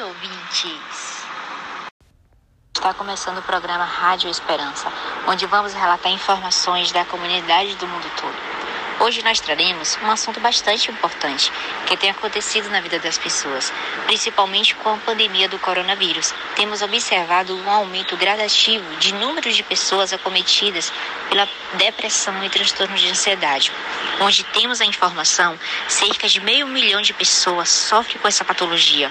noite, 0.00 0.02
ouvintes! 0.02 1.20
Está 2.74 2.94
começando 2.94 3.38
o 3.38 3.42
programa 3.42 3.84
Rádio 3.84 4.30
Esperança, 4.30 4.90
onde 5.28 5.44
vamos 5.46 5.74
relatar 5.74 6.10
informações 6.10 6.90
da 6.90 7.04
comunidade 7.04 7.74
do 7.76 7.86
mundo 7.86 8.10
todo. 8.18 8.34
Hoje 9.00 9.22
nós 9.22 9.40
traremos 9.40 9.98
um 10.02 10.10
assunto 10.10 10.40
bastante 10.40 10.90
importante 10.90 11.50
que 11.86 11.96
tem 11.96 12.10
acontecido 12.10 12.68
na 12.68 12.80
vida 12.80 12.98
das 12.98 13.16
pessoas, 13.16 13.72
principalmente 14.04 14.74
com 14.74 14.90
a 14.90 14.98
pandemia 14.98 15.48
do 15.48 15.58
coronavírus. 15.58 16.34
Temos 16.54 16.82
observado 16.82 17.56
um 17.56 17.70
aumento 17.70 18.16
gradativo 18.16 18.96
de 18.96 19.14
número 19.14 19.50
de 19.50 19.62
pessoas 19.62 20.12
acometidas 20.12 20.92
pela 21.30 21.48
depressão 21.74 22.44
e 22.44 22.50
transtornos 22.50 23.00
de 23.00 23.08
ansiedade, 23.08 23.72
onde 24.20 24.44
temos 24.44 24.80
a 24.80 24.84
informação 24.84 25.58
cerca 25.88 26.28
de 26.28 26.40
meio 26.40 26.66
milhão 26.66 27.00
de 27.00 27.14
pessoas 27.14 27.70
sofrem 27.70 28.18
com 28.18 28.28
essa 28.28 28.44
patologia 28.44 29.10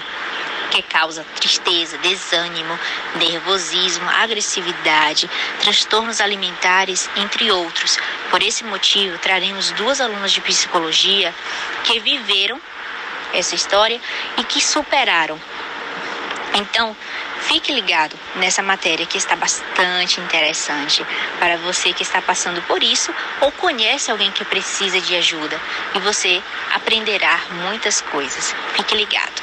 que 0.70 0.82
causa 0.84 1.26
tristeza, 1.36 1.98
desânimo, 2.00 2.78
nervosismo, 3.16 4.10
agressividade, 4.10 5.30
transtornos 5.62 6.22
alimentares, 6.22 7.10
entre 7.16 7.52
outros. 7.52 7.98
Por 8.30 8.42
esse 8.42 8.64
motivo, 8.64 9.18
traremos 9.18 9.72
duas 9.72 10.00
alunas 10.00 10.32
de 10.32 10.42
psicologia 10.42 11.34
que 11.84 12.00
viveram 12.00 12.62
essa 13.34 13.56
história 13.56 14.00
e 14.38 14.44
que 14.44 14.62
superaram. 14.62 15.40
Então, 16.54 16.96
fique 17.42 17.72
ligado 17.72 18.18
nessa 18.36 18.62
matéria 18.64 19.06
que 19.06 19.18
está 19.18 19.36
bastante 19.36 20.20
interessante 20.20 21.06
para 21.40 21.58
você 21.58 21.94
que 21.94 22.04
está 22.04 22.22
passando 22.22 22.62
por 22.64 22.82
isso 22.82 23.14
ou 23.42 23.52
conhece 23.52 24.10
alguém 24.12 24.32
que 24.32 24.44
precisa 24.44 25.00
de 25.00 25.16
ajuda 25.16 25.60
e 25.94 26.00
você 26.00 26.42
aprenderá 26.74 27.40
muitas 27.52 28.02
coisas. 28.02 28.56
Fique 28.74 28.96
ligado. 28.96 29.39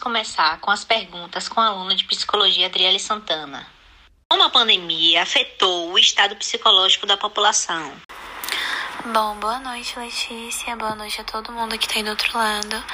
Começar 0.00 0.58
com 0.60 0.70
as 0.70 0.84
perguntas 0.84 1.48
com 1.48 1.60
a 1.60 1.66
aluna 1.66 1.94
de 1.94 2.04
psicologia 2.04 2.66
Adriele 2.66 2.98
Santana. 2.98 3.66
Como 4.28 4.42
a 4.42 4.50
pandemia 4.50 5.22
afetou 5.22 5.92
o 5.92 5.98
estado 5.98 6.34
psicológico 6.36 7.06
da 7.06 7.16
população? 7.16 7.92
Bom, 9.12 9.36
boa 9.36 9.58
noite, 9.60 9.98
Letícia. 9.98 10.76
Boa 10.76 10.94
noite 10.94 11.20
a 11.20 11.24
todo 11.24 11.52
mundo 11.52 11.76
que 11.78 11.86
está 11.86 11.98
aí 11.98 12.02
do 12.02 12.10
outro 12.10 12.36
lado. 12.36 12.84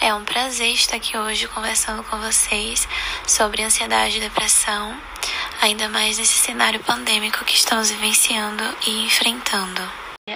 É 0.00 0.12
um 0.14 0.24
prazer 0.24 0.72
estar 0.72 0.96
aqui 0.96 1.16
hoje 1.16 1.46
conversando 1.48 2.02
com 2.04 2.18
vocês 2.18 2.88
sobre 3.26 3.62
ansiedade 3.62 4.16
e 4.16 4.20
depressão, 4.20 4.98
ainda 5.60 5.88
mais 5.88 6.18
nesse 6.18 6.38
cenário 6.38 6.80
pandêmico 6.80 7.44
que 7.44 7.54
estamos 7.54 7.90
vivenciando 7.90 8.64
e 8.86 9.04
enfrentando. 9.04 9.82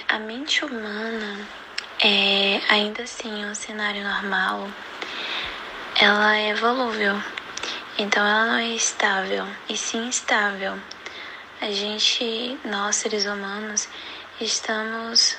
A 0.07 0.19
mente 0.19 0.63
humana 0.63 1.47
é 1.99 2.61
ainda 2.69 3.03
assim 3.03 3.45
um 3.45 3.55
cenário 3.55 4.03
normal 4.03 4.69
ela 5.97 6.35
é 6.35 6.53
volúvel, 6.53 7.15
então 7.97 8.25
ela 8.25 8.45
não 8.47 8.55
é 8.55 8.67
estável, 8.67 9.47
e 9.69 9.77
sim 9.77 10.07
instável. 10.07 10.77
A 11.61 11.71
gente, 11.71 12.59
nós 12.65 12.97
seres 12.97 13.23
humanos, 13.25 13.87
estamos 14.41 15.37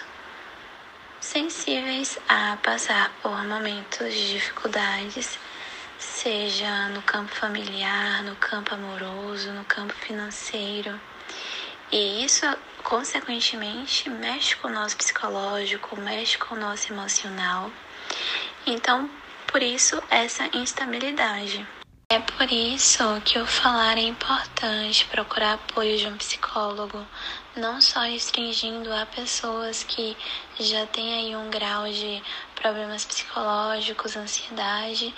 sensíveis 1.20 2.18
a 2.26 2.56
passar 2.62 3.12
por 3.22 3.44
momentos 3.44 4.14
de 4.14 4.32
dificuldades, 4.32 5.38
seja 5.98 6.88
no 6.88 7.02
campo 7.02 7.34
familiar, 7.34 8.22
no 8.22 8.34
campo 8.36 8.74
amoroso, 8.74 9.52
no 9.52 9.64
campo 9.66 9.92
financeiro. 9.92 10.98
E 11.92 12.24
isso, 12.24 12.46
consequentemente, 12.82 14.08
mexe 14.08 14.56
com 14.56 14.68
o 14.68 14.72
nosso 14.72 14.96
psicológico, 14.96 16.00
mexe 16.00 16.38
com 16.38 16.54
o 16.54 16.58
nosso 16.58 16.90
emocional. 16.90 17.70
Então, 18.66 19.08
por 19.50 19.62
isso 19.62 20.02
essa 20.10 20.48
instabilidade. 20.56 21.66
É 22.08 22.20
por 22.20 22.50
isso 22.52 23.02
que 23.24 23.36
o 23.36 23.44
falar 23.44 23.98
é 23.98 24.02
importante, 24.02 25.04
procurar 25.06 25.54
apoio 25.54 25.98
de 25.98 26.06
um 26.06 26.16
psicólogo, 26.16 27.04
não 27.56 27.80
só 27.80 28.00
restringindo 28.00 28.92
a 28.94 29.04
pessoas 29.06 29.82
que 29.82 30.16
já 30.60 30.86
têm 30.86 31.14
aí 31.14 31.36
um 31.36 31.50
grau 31.50 31.88
de 31.88 32.22
problemas 32.54 33.04
psicológicos, 33.04 34.16
ansiedade, 34.16 35.12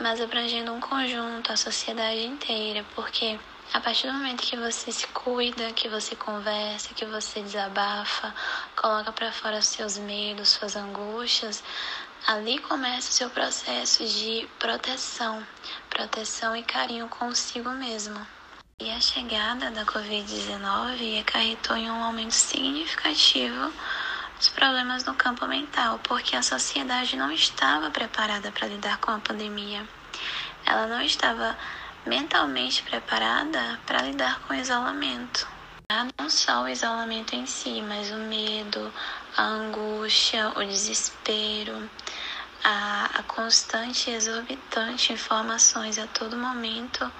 mas 0.00 0.20
abrangendo 0.20 0.72
um 0.72 0.80
conjunto, 0.80 1.52
a 1.52 1.56
sociedade 1.56 2.24
inteira, 2.24 2.84
porque 2.96 3.38
a 3.72 3.80
partir 3.80 4.08
do 4.08 4.12
momento 4.12 4.42
que 4.42 4.56
você 4.56 4.90
se 4.90 5.06
cuida, 5.08 5.72
que 5.72 5.88
você 5.88 6.16
conversa, 6.16 6.92
que 6.92 7.06
você 7.06 7.40
desabafa, 7.40 8.34
coloca 8.74 9.12
para 9.12 9.32
fora 9.32 9.62
seus 9.62 9.96
medos, 9.96 10.50
suas 10.50 10.74
angústias, 10.74 11.62
Ali 12.26 12.60
começa 12.60 13.10
o 13.10 13.12
seu 13.12 13.30
processo 13.30 14.06
de 14.06 14.48
proteção, 14.56 15.44
proteção 15.90 16.54
e 16.54 16.62
carinho 16.62 17.08
consigo 17.08 17.68
mesmo. 17.70 18.24
E 18.80 18.88
a 18.92 19.00
chegada 19.00 19.72
da 19.72 19.84
Covid-19 19.84 21.20
acarretou 21.20 21.76
em 21.76 21.90
um 21.90 22.04
aumento 22.04 22.34
significativo 22.34 23.72
dos 24.36 24.48
problemas 24.50 25.04
no 25.04 25.14
campo 25.14 25.48
mental, 25.48 25.98
porque 26.04 26.36
a 26.36 26.42
sociedade 26.42 27.16
não 27.16 27.32
estava 27.32 27.90
preparada 27.90 28.52
para 28.52 28.68
lidar 28.68 28.98
com 28.98 29.10
a 29.10 29.18
pandemia. 29.18 29.84
Ela 30.64 30.86
não 30.86 31.02
estava 31.02 31.58
mentalmente 32.06 32.84
preparada 32.84 33.80
para 33.84 34.02
lidar 34.02 34.38
com 34.42 34.54
o 34.54 34.56
isolamento. 34.56 35.48
Não 36.18 36.30
só 36.30 36.62
o 36.62 36.68
isolamento 36.68 37.34
em 37.34 37.44
si, 37.46 37.82
mas 37.82 38.10
o 38.10 38.16
medo, 38.16 38.92
a 39.36 39.42
angústia, 39.42 40.48
o 40.56 40.64
desespero, 40.64 41.90
a, 42.64 43.10
a 43.18 43.22
constante 43.24 44.10
e 44.10 44.14
exorbitante 44.14 45.12
informações 45.12 45.98
a 45.98 46.06
todo 46.06 46.36
momento 46.36 47.10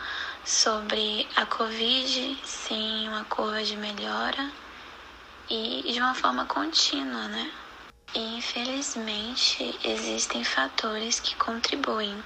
sobre 0.44 1.28
a 1.36 1.44
Covid, 1.46 2.38
sim, 2.44 3.08
uma 3.08 3.24
curva 3.24 3.62
de 3.62 3.76
melhora 3.76 4.50
e 5.50 5.92
de 5.92 5.98
uma 5.98 6.14
forma 6.14 6.46
contínua, 6.46 7.28
né? 7.28 7.52
E 8.14 8.36
infelizmente 8.36 9.78
existem 9.84 10.44
fatores 10.44 11.20
que 11.20 11.34
contribuem, 11.36 12.22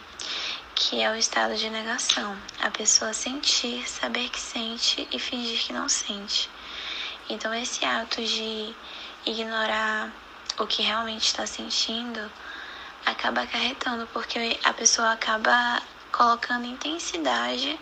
que 0.76 1.00
é 1.00 1.10
o 1.10 1.16
estado 1.16 1.56
de 1.56 1.70
negação, 1.70 2.37
a 2.60 2.70
pessoa 2.70 3.14
sentir, 3.14 3.88
saber 3.88 4.28
que 4.28 4.38
sente 4.38 5.09
e 5.10 5.19
fingir 5.19 5.59
que 5.59 5.72
não 5.72 5.88
sente. 5.88 6.50
Então 7.31 7.53
esse 7.54 7.82
ato 7.82 8.22
de 8.22 8.75
ignorar 9.25 10.12
o 10.59 10.66
que 10.66 10.82
realmente 10.82 11.25
está 11.25 11.47
sentindo 11.47 12.31
acaba 13.06 13.41
acarretando, 13.41 14.06
porque 14.09 14.60
a 14.62 14.72
pessoa 14.75 15.12
acaba 15.12 15.82
colocando 16.12 16.66
intensidade 16.66 17.81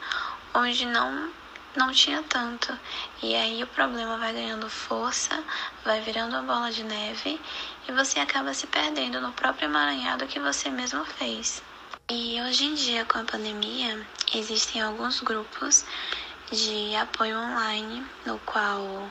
onde 0.54 0.86
não 0.86 1.32
não 1.74 1.90
tinha 1.90 2.22
tanto. 2.22 2.78
E 3.20 3.34
aí 3.34 3.60
o 3.60 3.66
problema 3.66 4.16
vai 4.18 4.32
ganhando 4.32 4.70
força, 4.70 5.42
vai 5.84 6.00
virando 6.00 6.36
uma 6.36 6.42
bola 6.42 6.70
de 6.70 6.84
neve 6.84 7.40
e 7.88 7.92
você 7.92 8.20
acaba 8.20 8.54
se 8.54 8.68
perdendo 8.68 9.20
no 9.20 9.32
próprio 9.32 9.66
emaranhado 9.66 10.28
que 10.28 10.38
você 10.38 10.70
mesmo 10.70 11.04
fez. 11.04 11.60
E 12.10 12.38
hoje 12.42 12.66
em 12.66 12.74
dia, 12.74 13.02
com 13.06 13.16
a 13.16 13.24
pandemia, 13.24 14.06
existem 14.34 14.82
alguns 14.82 15.22
grupos 15.22 15.86
de 16.52 16.94
apoio 16.96 17.38
online 17.38 18.06
no 18.26 18.38
qual 18.40 19.08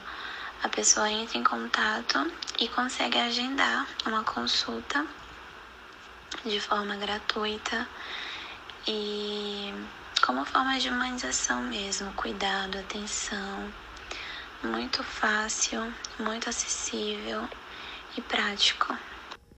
a 0.61 0.69
pessoa 0.69 1.09
entra 1.09 1.39
em 1.39 1.43
contato 1.43 2.31
e 2.59 2.67
consegue 2.67 3.17
agendar 3.17 3.87
uma 4.05 4.23
consulta 4.23 5.07
de 6.45 6.59
forma 6.59 6.95
gratuita 6.95 7.89
e 8.87 9.73
como 10.23 10.45
forma 10.45 10.77
de 10.77 10.89
humanização 10.89 11.63
mesmo, 11.63 12.13
cuidado, 12.13 12.77
atenção, 12.77 13.73
muito 14.61 15.03
fácil, 15.03 15.91
muito 16.19 16.47
acessível 16.47 17.49
e 18.15 18.21
prático. 18.21 18.95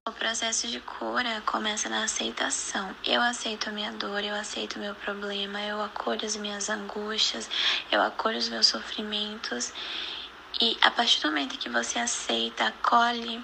O 0.08 0.12
processo 0.12 0.68
de 0.68 0.80
cura 0.82 1.42
começa 1.48 1.90
na 1.90 2.04
aceitação. 2.04 2.96
Eu 3.04 3.20
aceito 3.24 3.70
a 3.70 3.72
minha 3.72 3.92
dor, 3.92 4.24
eu 4.24 4.36
aceito 4.36 4.76
o 4.76 4.80
meu 4.80 4.94
problema, 4.94 5.60
eu 5.64 5.82
acolho 5.82 6.24
as 6.24 6.36
minhas 6.36 6.70
angústias, 6.70 7.50
eu 7.92 8.00
acolho 8.00 8.38
os 8.38 8.48
meus 8.48 8.68
sofrimentos. 8.68 9.74
E 10.62 10.78
a 10.84 10.92
partir 10.92 11.24
do 11.24 11.30
momento 11.30 11.58
que 11.58 11.70
você 11.70 11.98
aceita, 11.98 12.68
acolhe, 12.68 13.44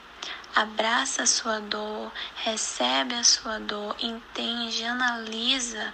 abraça 0.56 1.24
a 1.24 1.26
sua 1.26 1.60
dor, 1.60 2.12
recebe 2.36 3.16
a 3.16 3.24
sua 3.24 3.60
dor, 3.60 3.96
entende, 4.00 4.86
analisa, 4.86 5.92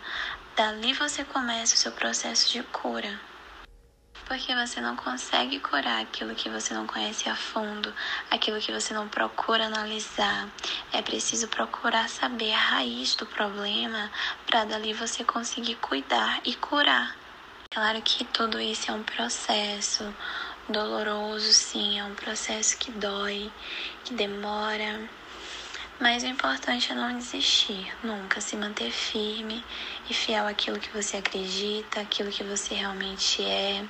dali 0.53 0.91
você 0.91 1.23
começa 1.23 1.75
o 1.75 1.77
seu 1.77 1.93
processo 1.93 2.51
de 2.51 2.61
cura. 2.63 3.17
Porque 4.27 4.53
você 4.53 4.81
não 4.81 4.95
consegue 4.97 5.57
curar 5.59 6.01
aquilo 6.01 6.35
que 6.35 6.49
você 6.49 6.73
não 6.73 6.85
conhece 6.85 7.29
a 7.29 7.35
fundo, 7.35 7.93
aquilo 8.29 8.59
que 8.59 8.73
você 8.73 8.93
não 8.93 9.07
procura 9.07 9.65
analisar. 9.65 10.49
É 10.91 11.01
preciso 11.01 11.47
procurar 11.47 12.09
saber 12.09 12.51
a 12.53 12.57
raiz 12.57 13.15
do 13.15 13.25
problema 13.25 14.11
para 14.45 14.65
dali 14.65 14.91
você 14.91 15.23
conseguir 15.23 15.75
cuidar 15.75 16.41
e 16.45 16.53
curar. 16.55 17.15
Claro 17.71 18.01
que 18.01 18.25
tudo 18.25 18.59
isso 18.59 18.91
é 18.91 18.93
um 18.93 19.03
processo 19.03 20.13
doloroso, 20.67 21.53
sim, 21.53 21.97
é 21.97 22.03
um 22.03 22.15
processo 22.15 22.77
que 22.77 22.91
dói, 22.91 23.49
que 24.03 24.13
demora. 24.13 25.16
Mas 25.99 26.21
o 26.21 26.27
importante 26.27 26.91
é 26.91 26.95
não 26.95 27.17
desistir, 27.17 27.91
nunca 28.03 28.39
se 28.39 28.55
manter 28.55 28.91
firme 28.91 29.65
e 30.07 30.13
fiel 30.13 30.45
àquilo 30.45 30.79
que 30.79 30.95
você 30.95 31.17
acredita, 31.17 32.01
àquilo 32.01 32.29
que 32.29 32.43
você 32.43 32.75
realmente 32.75 33.41
é, 33.43 33.83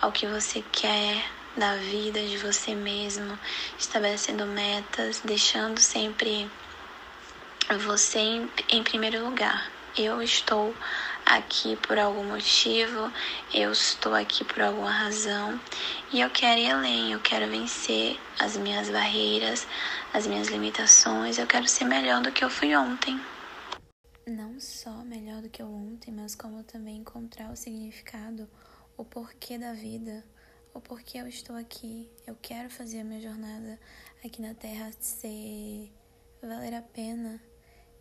ao 0.00 0.10
que 0.10 0.26
você 0.26 0.64
quer 0.72 1.30
da 1.54 1.76
vida, 1.76 2.22
de 2.22 2.38
você 2.38 2.74
mesmo, 2.74 3.38
estabelecendo 3.78 4.46
metas, 4.46 5.20
deixando 5.20 5.78
sempre 5.78 6.50
você 7.84 8.18
em, 8.18 8.50
em 8.70 8.82
primeiro 8.82 9.22
lugar. 9.22 9.70
Eu 9.94 10.22
estou 10.22 10.74
aqui 11.24 11.76
por 11.76 11.98
algum 11.98 12.24
motivo, 12.24 13.12
eu 13.52 13.72
estou 13.72 14.14
aqui 14.14 14.44
por 14.44 14.62
alguma 14.62 14.90
razão 14.90 15.60
e 16.12 16.20
eu 16.20 16.30
quero 16.30 16.60
ir 16.60 16.70
além, 16.70 17.12
eu 17.12 17.20
quero 17.20 17.50
vencer 17.50 18.18
as 18.38 18.56
minhas 18.56 18.90
barreiras, 18.90 19.66
as 20.12 20.26
minhas 20.26 20.48
limitações, 20.48 21.38
eu 21.38 21.46
quero 21.46 21.66
ser 21.68 21.84
melhor 21.84 22.22
do 22.22 22.32
que 22.32 22.44
eu 22.44 22.50
fui 22.50 22.74
ontem. 22.76 23.20
Não 24.26 24.60
só 24.60 24.90
melhor 25.04 25.42
do 25.42 25.48
que 25.48 25.62
eu 25.62 25.66
ontem, 25.66 26.12
mas 26.12 26.34
como 26.34 26.62
também 26.62 26.96
encontrar 26.96 27.50
o 27.50 27.56
significado, 27.56 28.48
o 28.96 29.04
porquê 29.04 29.58
da 29.58 29.72
vida, 29.72 30.24
o 30.74 30.80
porquê 30.80 31.18
eu 31.18 31.26
estou 31.26 31.56
aqui. 31.56 32.08
Eu 32.26 32.36
quero 32.40 32.70
fazer 32.70 33.00
a 33.00 33.04
minha 33.04 33.20
jornada 33.20 33.78
aqui 34.24 34.40
na 34.40 34.54
Terra 34.54 34.90
ser 35.00 35.92
valer 36.40 36.74
a 36.74 36.82
pena 36.82 37.40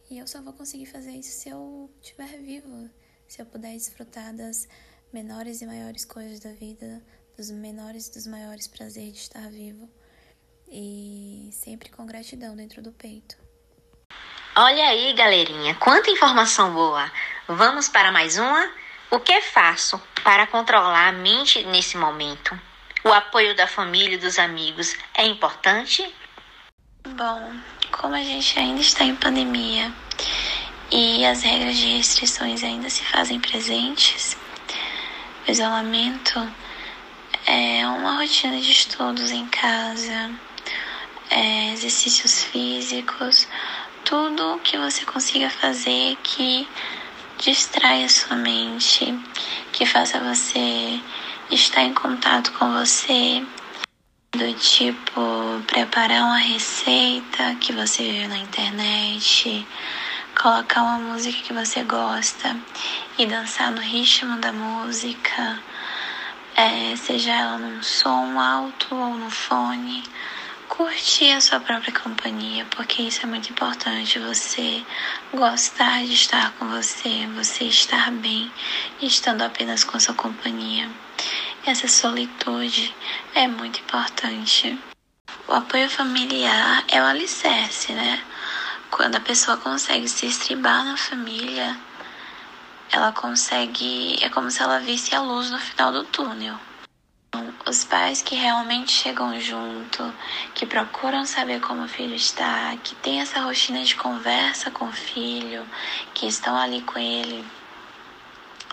e 0.09 0.17
eu 0.17 0.27
só 0.27 0.41
vou 0.41 0.51
conseguir 0.51 0.85
fazer 0.87 1.11
isso 1.11 1.31
se 1.31 1.49
eu 1.49 1.89
estiver 2.01 2.37
vivo, 2.41 2.89
se 3.31 3.41
eu 3.41 3.45
puder 3.45 3.71
desfrutar 3.71 4.35
das 4.35 4.67
menores 5.13 5.61
e 5.61 5.65
maiores 5.65 6.03
coisas 6.03 6.41
da 6.41 6.51
vida, 6.51 7.01
dos 7.37 7.49
menores 7.49 8.07
e 8.07 8.13
dos 8.13 8.27
maiores 8.27 8.67
prazeres 8.67 9.13
de 9.13 9.19
estar 9.19 9.49
vivo. 9.49 9.89
E 10.67 11.49
sempre 11.53 11.89
com 11.89 12.05
gratidão 12.05 12.57
dentro 12.57 12.81
do 12.81 12.91
peito. 12.91 13.37
Olha 14.53 14.83
aí, 14.83 15.13
galerinha, 15.13 15.75
quanta 15.75 16.11
informação 16.11 16.73
boa! 16.73 17.09
Vamos 17.47 17.87
para 17.87 18.11
mais 18.11 18.37
uma? 18.37 18.69
O 19.09 19.17
que 19.17 19.39
faço 19.39 19.97
para 20.25 20.45
controlar 20.45 21.07
a 21.07 21.13
mente 21.13 21.63
nesse 21.63 21.95
momento? 21.95 22.59
O 23.01 23.13
apoio 23.13 23.55
da 23.55 23.65
família 23.65 24.15
e 24.15 24.19
dos 24.19 24.37
amigos 24.37 24.93
é 25.13 25.25
importante? 25.25 26.03
Bom, 27.07 27.53
como 27.93 28.13
a 28.13 28.23
gente 28.23 28.59
ainda 28.59 28.81
está 28.81 29.05
em 29.05 29.15
pandemia 29.15 29.89
e 30.91 31.25
as 31.25 31.41
regras 31.41 31.77
de 31.77 31.97
restrições 31.97 32.63
ainda 32.63 32.89
se 32.89 33.03
fazem 33.05 33.39
presentes, 33.39 34.35
o 35.47 35.51
isolamento 35.51 36.51
é 37.47 37.87
uma 37.87 38.17
rotina 38.17 38.59
de 38.59 38.71
estudos 38.71 39.31
em 39.31 39.47
casa, 39.47 40.31
é, 41.29 41.71
exercícios 41.71 42.43
físicos, 42.43 43.47
tudo 44.03 44.59
que 44.63 44.77
você 44.77 45.05
consiga 45.05 45.49
fazer 45.49 46.17
que 46.23 46.67
distraia 47.37 48.09
sua 48.09 48.35
mente, 48.35 49.17
que 49.71 49.85
faça 49.85 50.19
você 50.19 50.99
estar 51.49 51.83
em 51.83 51.93
contato 51.93 52.51
com 52.53 52.71
você, 52.73 53.43
do 54.31 54.53
tipo 54.53 55.61
preparar 55.67 56.23
uma 56.23 56.37
receita 56.37 57.55
que 57.59 57.73
você 57.73 58.03
viu 58.03 58.29
na 58.29 58.37
internet, 58.37 59.65
colocar 60.39 60.81
uma 60.83 60.97
música 60.97 61.41
que 61.43 61.53
você 61.53 61.83
gosta 61.83 62.55
e 63.17 63.25
dançar 63.25 63.71
no 63.71 63.81
ritmo 63.81 64.37
da 64.37 64.51
música, 64.51 65.59
é, 66.55 66.95
seja 66.95 67.31
ela 67.31 67.57
num 67.57 67.81
som 67.83 68.39
alto 68.39 68.95
ou 68.95 69.15
no 69.15 69.29
fone. 69.29 70.03
Curtir 70.67 71.31
a 71.31 71.41
sua 71.41 71.59
própria 71.59 71.93
companhia, 71.93 72.65
porque 72.71 73.01
isso 73.03 73.21
é 73.23 73.25
muito 73.25 73.49
importante. 73.49 74.19
Você 74.19 74.83
gostar 75.33 76.05
de 76.05 76.13
estar 76.13 76.51
com 76.53 76.67
você, 76.69 77.27
você 77.35 77.65
estar 77.65 78.09
bem, 78.11 78.49
estando 79.01 79.41
apenas 79.41 79.83
com 79.83 79.99
sua 79.99 80.15
companhia. 80.15 80.89
Essa 81.65 81.87
solitude 81.87 82.95
é 83.35 83.47
muito 83.47 83.79
importante. 83.81 84.79
O 85.47 85.53
apoio 85.53 85.89
familiar 85.89 86.83
é 86.87 87.01
o 87.01 87.05
alicerce, 87.05 87.91
né? 87.91 88.23
Quando 88.91 89.15
a 89.15 89.21
pessoa 89.21 89.55
consegue 89.55 90.07
se 90.09 90.25
estribar 90.25 90.83
na 90.83 90.97
família, 90.97 91.79
ela 92.91 93.13
consegue. 93.13 94.19
É 94.21 94.27
como 94.29 94.51
se 94.51 94.61
ela 94.61 94.79
visse 94.79 95.15
a 95.15 95.21
luz 95.21 95.49
no 95.49 95.57
final 95.57 95.93
do 95.93 96.03
túnel. 96.03 96.59
Os 97.65 97.85
pais 97.85 98.21
que 98.21 98.35
realmente 98.35 98.91
chegam 98.91 99.39
junto, 99.39 100.13
que 100.53 100.65
procuram 100.65 101.25
saber 101.25 101.61
como 101.61 101.85
o 101.85 101.87
filho 101.87 102.15
está, 102.15 102.75
que 102.83 102.93
tem 102.95 103.21
essa 103.21 103.39
rotina 103.39 103.81
de 103.81 103.95
conversa 103.95 104.69
com 104.69 104.85
o 104.85 104.91
filho, 104.91 105.65
que 106.13 106.27
estão 106.27 106.57
ali 106.57 106.81
com 106.81 106.99
ele 106.99 107.45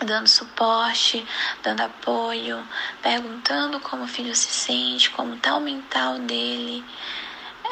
dando 0.05 0.27
suporte, 0.27 1.25
dando 1.63 1.81
apoio, 1.81 2.61
perguntando 3.01 3.79
como 3.79 4.03
o 4.03 4.07
filho 4.07 4.35
se 4.35 4.51
sente, 4.51 5.11
como 5.11 5.35
está 5.35 5.55
o 5.55 5.61
mental 5.61 6.19
dele, 6.19 6.83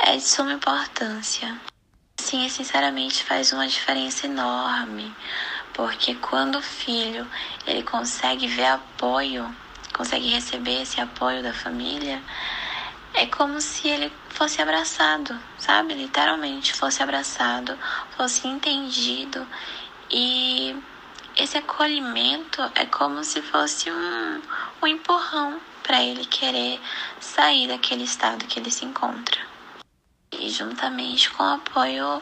é 0.03 0.15
de 0.15 0.23
suma 0.23 0.53
importância. 0.53 1.59
Sim, 2.29 2.49
sinceramente 2.49 3.23
faz 3.23 3.53
uma 3.53 3.65
diferença 3.65 4.25
enorme, 4.25 5.15
porque 5.73 6.13
quando 6.15 6.57
o 6.57 6.61
filho 6.61 7.25
ele 7.65 7.81
consegue 7.83 8.47
ver 8.47 8.65
apoio, 8.65 9.49
consegue 9.93 10.27
receber 10.27 10.81
esse 10.81 10.99
apoio 10.99 11.41
da 11.41 11.53
família, 11.53 12.21
é 13.13 13.27
como 13.27 13.61
se 13.61 13.87
ele 13.87 14.11
fosse 14.27 14.61
abraçado, 14.61 15.39
sabe? 15.57 15.93
Literalmente 15.93 16.73
fosse 16.73 17.01
abraçado, 17.01 17.79
fosse 18.17 18.45
entendido 18.45 19.47
e 20.11 20.75
esse 21.37 21.57
acolhimento 21.57 22.61
é 22.75 22.85
como 22.87 23.23
se 23.23 23.41
fosse 23.41 23.89
um, 23.89 24.41
um 24.83 24.87
empurrão 24.87 25.61
para 25.81 26.03
ele 26.03 26.25
querer 26.25 26.77
sair 27.21 27.69
daquele 27.69 28.03
estado 28.03 28.45
que 28.47 28.59
ele 28.59 28.69
se 28.69 28.83
encontra. 28.83 29.46
E 30.39 30.49
juntamente 30.49 31.29
com 31.31 31.43
o 31.43 31.53
apoio 31.55 32.21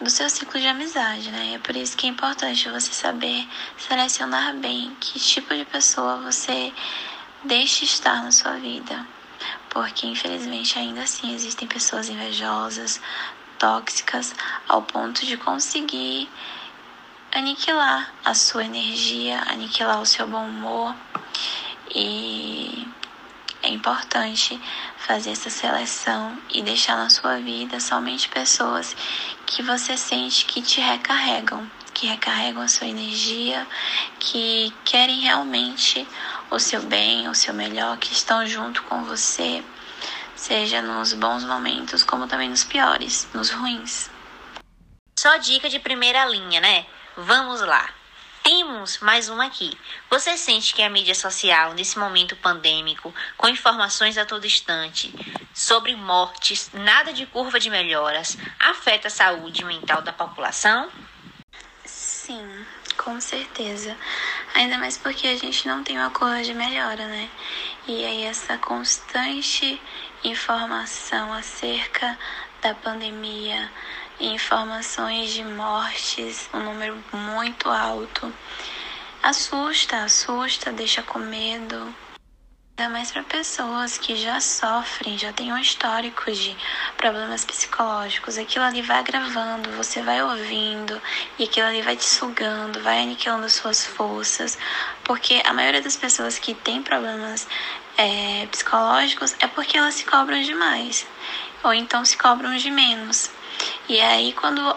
do 0.00 0.08
seu 0.08 0.28
ciclo 0.30 0.60
de 0.60 0.66
amizade, 0.66 1.30
né? 1.30 1.54
É 1.54 1.58
por 1.58 1.76
isso 1.76 1.96
que 1.96 2.06
é 2.06 2.10
importante 2.10 2.68
você 2.68 2.92
saber 2.92 3.46
selecionar 3.76 4.54
bem 4.56 4.96
que 5.00 5.18
tipo 5.18 5.54
de 5.54 5.64
pessoa 5.64 6.16
você 6.18 6.72
deixa 7.44 7.84
estar 7.84 8.22
na 8.22 8.32
sua 8.32 8.52
vida. 8.52 9.06
Porque 9.68 10.06
infelizmente 10.06 10.78
ainda 10.78 11.02
assim 11.02 11.34
existem 11.34 11.68
pessoas 11.68 12.08
invejosas, 12.08 13.00
tóxicas, 13.58 14.34
ao 14.68 14.82
ponto 14.82 15.24
de 15.24 15.36
conseguir 15.36 16.28
aniquilar 17.32 18.12
a 18.24 18.34
sua 18.34 18.64
energia, 18.64 19.42
aniquilar 19.48 20.00
o 20.00 20.06
seu 20.06 20.26
bom 20.26 20.46
humor. 20.46 20.94
E 21.94 22.88
é 23.62 23.68
importante 23.68 24.60
fazer 24.96 25.30
essa 25.32 25.50
seleção 25.50 26.38
e 26.52 26.62
deixar 26.62 26.96
na 26.96 27.10
sua 27.10 27.38
vida 27.38 27.78
somente 27.78 28.28
pessoas 28.28 28.96
que 29.46 29.62
você 29.62 29.96
sente 29.96 30.46
que 30.46 30.62
te 30.62 30.80
recarregam, 30.80 31.70
que 31.92 32.06
recarregam 32.06 32.62
a 32.62 32.68
sua 32.68 32.86
energia, 32.86 33.66
que 34.18 34.72
querem 34.84 35.20
realmente 35.20 36.06
o 36.50 36.58
seu 36.58 36.82
bem, 36.82 37.28
o 37.28 37.34
seu 37.34 37.52
melhor, 37.52 37.98
que 37.98 38.12
estão 38.12 38.46
junto 38.46 38.82
com 38.84 39.04
você, 39.04 39.62
seja 40.34 40.80
nos 40.80 41.12
bons 41.12 41.44
momentos 41.44 42.02
como 42.02 42.26
também 42.26 42.48
nos 42.48 42.64
piores, 42.64 43.28
nos 43.34 43.50
ruins. 43.50 44.10
Só 45.18 45.36
dica 45.36 45.68
de 45.68 45.78
primeira 45.78 46.24
linha, 46.24 46.60
né? 46.60 46.86
Vamos 47.16 47.60
lá. 47.60 47.99
Temos 48.42 48.98
mais 49.00 49.28
uma 49.28 49.46
aqui. 49.46 49.76
Você 50.08 50.36
sente 50.36 50.74
que 50.74 50.82
a 50.82 50.88
mídia 50.88 51.14
social, 51.14 51.74
nesse 51.74 51.98
momento 51.98 52.34
pandêmico, 52.36 53.14
com 53.36 53.48
informações 53.48 54.16
a 54.16 54.24
todo 54.24 54.46
instante 54.46 55.14
sobre 55.54 55.94
mortes, 55.94 56.70
nada 56.72 57.12
de 57.12 57.26
curva 57.26 57.60
de 57.60 57.68
melhoras, 57.68 58.38
afeta 58.58 59.08
a 59.08 59.10
saúde 59.10 59.64
mental 59.64 60.00
da 60.00 60.12
população? 60.12 60.90
Sim, 61.84 62.64
com 62.96 63.20
certeza. 63.20 63.96
Ainda 64.54 64.78
mais 64.78 64.96
porque 64.96 65.26
a 65.26 65.36
gente 65.36 65.68
não 65.68 65.84
tem 65.84 65.98
uma 65.98 66.10
curva 66.10 66.42
de 66.42 66.54
melhora, 66.54 67.06
né? 67.06 67.28
E 67.86 68.04
aí 68.04 68.24
essa 68.24 68.56
constante 68.56 69.80
informação 70.24 71.32
acerca 71.32 72.18
da 72.62 72.74
pandemia, 72.74 73.70
informações 74.20 75.32
de 75.32 75.42
mortes, 75.42 76.48
um 76.52 76.60
número 76.60 77.02
muito 77.12 77.68
alto. 77.68 78.32
Assusta, 79.22 80.04
assusta, 80.04 80.72
deixa 80.72 81.02
com 81.02 81.18
medo. 81.18 81.94
Ainda 82.78 82.92
mais 82.92 83.10
para 83.10 83.22
pessoas 83.22 83.98
que 83.98 84.16
já 84.16 84.40
sofrem, 84.40 85.18
já 85.18 85.32
têm 85.32 85.52
um 85.52 85.58
histórico 85.58 86.32
de 86.32 86.56
problemas 86.96 87.44
psicológicos. 87.44 88.38
Aquilo 88.38 88.64
ali 88.64 88.80
vai 88.80 89.02
gravando, 89.02 89.70
você 89.72 90.00
vai 90.00 90.22
ouvindo 90.22 91.00
e 91.38 91.44
aquilo 91.44 91.66
ali 91.66 91.82
vai 91.82 91.96
te 91.96 92.06
sugando, 92.06 92.82
vai 92.82 93.02
aniquilando 93.02 93.50
suas 93.50 93.84
forças. 93.84 94.58
Porque 95.04 95.42
a 95.44 95.52
maioria 95.52 95.82
das 95.82 95.96
pessoas 95.96 96.38
que 96.38 96.54
têm 96.54 96.82
problemas 96.82 97.46
é, 97.98 98.46
psicológicos 98.46 99.36
é 99.40 99.46
porque 99.46 99.76
elas 99.76 99.94
se 99.94 100.04
cobram 100.04 100.40
demais, 100.40 101.06
ou 101.62 101.74
então 101.74 102.02
se 102.02 102.16
cobram 102.16 102.56
de 102.56 102.70
menos. 102.70 103.30
E 103.88 104.00
aí, 104.00 104.32
quando 104.32 104.76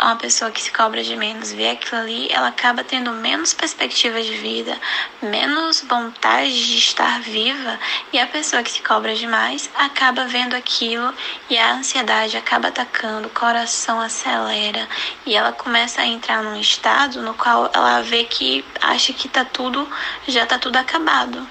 uma 0.00 0.16
pessoa 0.16 0.50
que 0.50 0.60
se 0.60 0.70
cobra 0.70 1.02
de 1.02 1.16
menos 1.16 1.52
vê 1.52 1.70
aquilo 1.70 2.00
ali, 2.00 2.28
ela 2.30 2.48
acaba 2.48 2.84
tendo 2.84 3.12
menos 3.12 3.54
perspectiva 3.54 4.22
de 4.22 4.36
vida, 4.36 4.78
menos 5.22 5.82
vontade 5.82 6.66
de 6.66 6.76
estar 6.76 7.20
viva, 7.20 7.78
e 8.12 8.18
a 8.18 8.26
pessoa 8.26 8.62
que 8.62 8.70
se 8.70 8.82
cobra 8.82 9.14
demais 9.14 9.70
acaba 9.74 10.26
vendo 10.26 10.54
aquilo 10.54 11.12
e 11.48 11.56
a 11.56 11.72
ansiedade 11.72 12.36
acaba 12.36 12.68
atacando, 12.68 13.28
o 13.28 13.30
coração 13.30 14.00
acelera 14.00 14.86
e 15.24 15.34
ela 15.34 15.52
começa 15.52 16.02
a 16.02 16.06
entrar 16.06 16.42
num 16.42 16.60
estado 16.60 17.22
no 17.22 17.34
qual 17.34 17.70
ela 17.72 18.02
vê 18.02 18.24
que 18.24 18.64
acha 18.80 19.12
que 19.12 19.28
tá 19.28 19.44
tudo, 19.44 19.88
já 20.28 20.44
tá 20.46 20.58
tudo 20.58 20.76
acabado, 20.76 21.48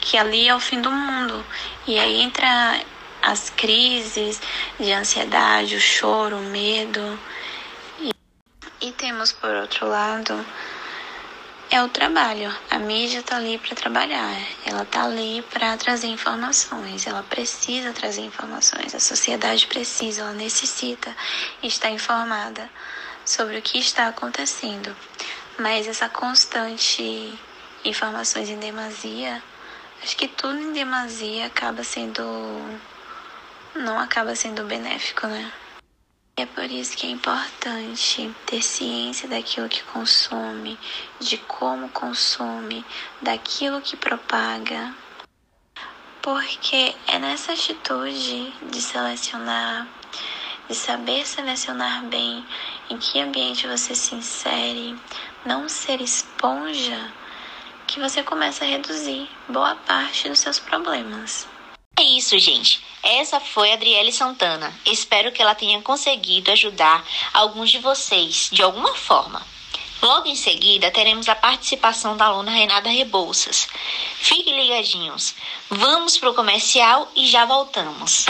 que 0.00 0.18
ali 0.18 0.48
é 0.48 0.54
o 0.54 0.60
fim 0.60 0.80
do 0.80 0.90
mundo. 0.90 1.44
E 1.86 1.98
aí 1.98 2.20
entra 2.20 2.80
as 3.22 3.50
crises 3.50 4.40
de 4.78 4.92
ansiedade, 4.92 5.76
o 5.76 5.80
choro, 5.80 6.36
o 6.36 6.42
medo. 6.42 7.18
E 8.80 8.92
temos 8.92 9.32
por 9.32 9.50
outro 9.50 9.88
lado 9.88 10.44
é 11.70 11.82
o 11.82 11.88
trabalho. 11.88 12.54
A 12.70 12.78
mídia 12.78 13.20
está 13.20 13.36
ali 13.36 13.58
para 13.58 13.74
trabalhar, 13.74 14.36
ela 14.64 14.82
está 14.82 15.04
ali 15.04 15.42
para 15.50 15.76
trazer 15.76 16.06
informações, 16.06 17.06
ela 17.06 17.22
precisa 17.22 17.92
trazer 17.92 18.22
informações, 18.22 18.94
a 18.94 19.00
sociedade 19.00 19.66
precisa, 19.66 20.22
ela 20.22 20.32
necessita 20.32 21.14
estar 21.62 21.90
informada 21.90 22.70
sobre 23.24 23.58
o 23.58 23.62
que 23.62 23.78
está 23.78 24.08
acontecendo. 24.08 24.94
Mas 25.58 25.86
essa 25.86 26.08
constante 26.08 27.36
informações 27.84 28.48
em 28.48 28.58
demasia, 28.58 29.42
acho 30.02 30.16
que 30.16 30.28
tudo 30.28 30.58
em 30.58 30.72
demasia 30.72 31.46
acaba 31.46 31.82
sendo 31.82 32.22
não 33.76 33.98
acaba 33.98 34.34
sendo 34.34 34.64
benéfico, 34.64 35.26
né? 35.26 35.52
É 36.38 36.44
por 36.44 36.64
isso 36.64 36.94
que 36.96 37.06
é 37.06 37.10
importante 37.10 38.30
ter 38.44 38.60
ciência 38.60 39.26
daquilo 39.26 39.70
que 39.70 39.82
consome, 39.84 40.78
de 41.18 41.38
como 41.38 41.88
consome, 41.88 42.84
daquilo 43.22 43.80
que 43.80 43.96
propaga. 43.96 44.94
Porque 46.20 46.94
é 47.06 47.18
nessa 47.18 47.52
atitude 47.52 48.52
de 48.70 48.82
selecionar, 48.82 49.88
de 50.68 50.74
saber 50.74 51.26
selecionar 51.26 52.04
bem 52.04 52.44
em 52.90 52.98
que 52.98 53.18
ambiente 53.18 53.66
você 53.66 53.94
se 53.94 54.14
insere, 54.14 54.94
não 55.44 55.70
ser 55.70 56.02
esponja, 56.02 57.12
que 57.86 57.98
você 57.98 58.22
começa 58.22 58.62
a 58.62 58.68
reduzir 58.68 59.26
boa 59.48 59.74
parte 59.74 60.28
dos 60.28 60.40
seus 60.40 60.58
problemas. 60.58 61.48
É 61.98 62.02
isso, 62.02 62.38
gente. 62.38 62.80
Essa 63.02 63.40
foi 63.40 63.70
a 63.70 63.74
Adriele 63.74 64.12
Santana. 64.12 64.74
Espero 64.84 65.32
que 65.32 65.40
ela 65.40 65.54
tenha 65.54 65.80
conseguido 65.80 66.50
ajudar 66.50 67.02
alguns 67.32 67.70
de 67.70 67.78
vocês 67.78 68.48
de 68.52 68.62
alguma 68.62 68.94
forma. 68.94 69.40
Logo 70.02 70.28
em 70.28 70.36
seguida, 70.36 70.90
teremos 70.90 71.28
a 71.28 71.34
participação 71.34 72.16
da 72.16 72.26
aluna 72.26 72.50
Renata 72.50 72.90
Rebouças. 72.90 73.66
Fiquem 74.16 74.60
ligadinhos. 74.60 75.34
Vamos 75.70 76.18
para 76.18 76.30
o 76.30 76.34
comercial 76.34 77.10
e 77.16 77.26
já 77.26 77.46
voltamos. 77.46 78.26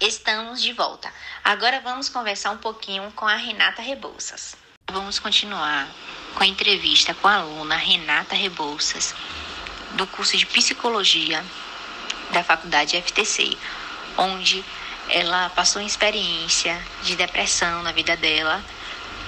Estamos 0.00 0.62
de 0.62 0.72
volta. 0.72 1.12
Agora 1.42 1.80
vamos 1.80 2.08
conversar 2.08 2.52
um 2.52 2.58
pouquinho 2.58 3.10
com 3.16 3.26
a 3.26 3.34
Renata 3.34 3.82
Rebouças. 3.82 4.54
Vamos 4.92 5.18
continuar 5.18 5.88
com 6.34 6.44
a 6.44 6.46
entrevista 6.46 7.12
com 7.14 7.26
a 7.26 7.36
aluna 7.36 7.74
Renata 7.74 8.36
Rebouças, 8.36 9.12
do 9.94 10.06
curso 10.06 10.36
de 10.36 10.46
Psicologia 10.46 11.44
da 12.32 12.44
Faculdade 12.44 13.00
FTC, 13.00 13.56
onde 14.16 14.64
ela 15.08 15.50
passou 15.50 15.82
uma 15.82 15.88
experiência 15.88 16.80
de 17.02 17.16
depressão 17.16 17.82
na 17.82 17.90
vida 17.90 18.16
dela 18.16 18.62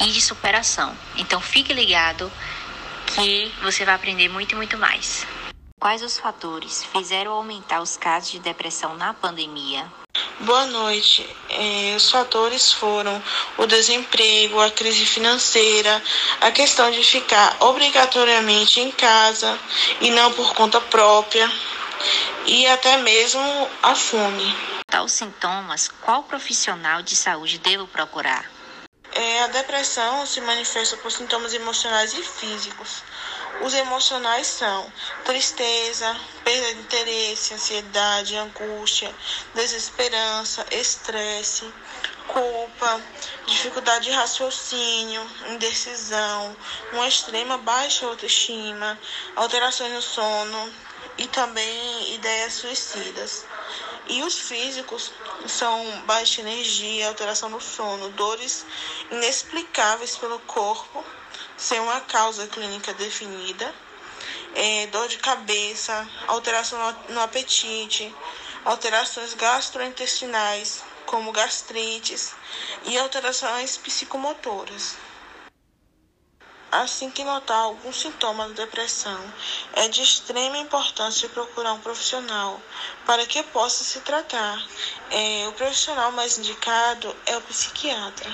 e 0.00 0.12
de 0.12 0.20
superação. 0.20 0.96
Então 1.16 1.40
fique 1.40 1.72
ligado 1.72 2.30
que 3.06 3.52
você 3.60 3.84
vai 3.84 3.94
aprender 3.94 4.28
muito 4.28 4.52
e 4.52 4.56
muito 4.56 4.78
mais. 4.78 5.26
Quais 5.78 6.02
os 6.02 6.16
fatores 6.16 6.82
fizeram 6.84 7.32
aumentar 7.32 7.82
os 7.82 7.98
casos 7.98 8.30
de 8.30 8.38
depressão 8.38 8.96
na 8.96 9.12
pandemia? 9.12 9.86
Boa 10.40 10.64
noite. 10.66 11.28
É, 11.50 11.94
os 11.94 12.10
fatores 12.10 12.72
foram 12.72 13.22
o 13.58 13.66
desemprego, 13.66 14.58
a 14.58 14.70
crise 14.70 15.04
financeira, 15.04 16.02
a 16.40 16.50
questão 16.50 16.90
de 16.90 17.02
ficar 17.02 17.58
obrigatoriamente 17.60 18.80
em 18.80 18.90
casa 18.90 19.58
e 20.00 20.10
não 20.10 20.32
por 20.32 20.54
conta 20.54 20.80
própria, 20.80 21.50
e 22.46 22.66
até 22.68 22.96
mesmo 22.96 23.68
a 23.82 23.94
fome. 23.94 24.56
Tal 24.86 25.06
sintomas, 25.08 25.88
qual 26.00 26.22
profissional 26.22 27.02
de 27.02 27.14
saúde 27.14 27.58
devo 27.58 27.86
procurar? 27.86 28.55
É, 29.18 29.44
a 29.44 29.46
depressão 29.46 30.26
se 30.26 30.42
manifesta 30.42 30.94
por 30.98 31.10
sintomas 31.10 31.54
emocionais 31.54 32.12
e 32.12 32.22
físicos. 32.22 33.02
Os 33.62 33.72
emocionais 33.72 34.46
são 34.46 34.92
tristeza, 35.24 36.14
perda 36.44 36.74
de 36.74 36.80
interesse, 36.80 37.54
ansiedade, 37.54 38.36
angústia, 38.36 39.10
desesperança, 39.54 40.66
estresse, 40.70 41.64
culpa, 42.28 43.00
dificuldade 43.46 44.04
de 44.04 44.10
raciocínio, 44.10 45.26
indecisão, 45.48 46.54
uma 46.92 47.08
extrema 47.08 47.56
baixa 47.56 48.04
autoestima, 48.04 49.00
alterações 49.34 49.94
no 49.94 50.02
sono 50.02 50.74
e 51.16 51.26
também 51.26 52.14
ideias 52.14 52.52
suicidas. 52.52 53.55
E 54.08 54.22
os 54.22 54.38
físicos 54.38 55.12
são 55.48 56.02
baixa 56.06 56.40
energia, 56.40 57.08
alteração 57.08 57.48
no 57.48 57.60
sono, 57.60 58.08
dores 58.10 58.64
inexplicáveis 59.10 60.16
pelo 60.16 60.38
corpo 60.40 61.04
sem 61.56 61.80
uma 61.80 62.00
causa 62.00 62.46
clínica 62.46 62.92
definida, 62.94 63.74
é, 64.54 64.86
dor 64.88 65.08
de 65.08 65.18
cabeça, 65.18 66.08
alteração 66.28 66.78
no 67.08 67.20
apetite, 67.20 68.14
alterações 68.64 69.34
gastrointestinais, 69.34 70.82
como 71.04 71.32
gastrites, 71.32 72.34
e 72.84 72.98
alterações 72.98 73.76
psicomotoras. 73.76 74.96
Assim 76.76 77.10
que 77.10 77.24
notar 77.24 77.56
algum 77.56 77.90
sintoma 77.90 78.48
da 78.48 78.64
depressão, 78.64 79.18
é 79.72 79.88
de 79.88 80.02
extrema 80.02 80.58
importância 80.58 81.26
procurar 81.30 81.72
um 81.72 81.80
profissional 81.80 82.60
para 83.06 83.24
que 83.24 83.42
possa 83.44 83.82
se 83.82 84.00
tratar. 84.00 84.62
É, 85.10 85.48
o 85.48 85.52
profissional 85.52 86.12
mais 86.12 86.36
indicado 86.36 87.16
é 87.24 87.34
o 87.34 87.40
psiquiatra. 87.40 88.30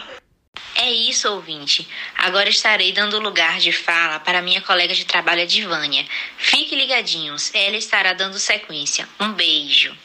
É 0.74 0.90
isso, 0.90 1.30
ouvinte. 1.30 1.88
Agora 2.18 2.48
estarei 2.48 2.92
dando 2.92 3.20
lugar 3.20 3.60
de 3.60 3.70
fala 3.70 4.18
para 4.18 4.42
minha 4.42 4.60
colega 4.60 4.92
de 4.92 5.04
trabalho, 5.04 5.46
Divânia. 5.46 6.04
Fique 6.36 6.74
ligadinhos, 6.74 7.54
ela 7.54 7.76
estará 7.76 8.12
dando 8.12 8.40
sequência. 8.40 9.08
Um 9.20 9.32
beijo. 9.34 9.96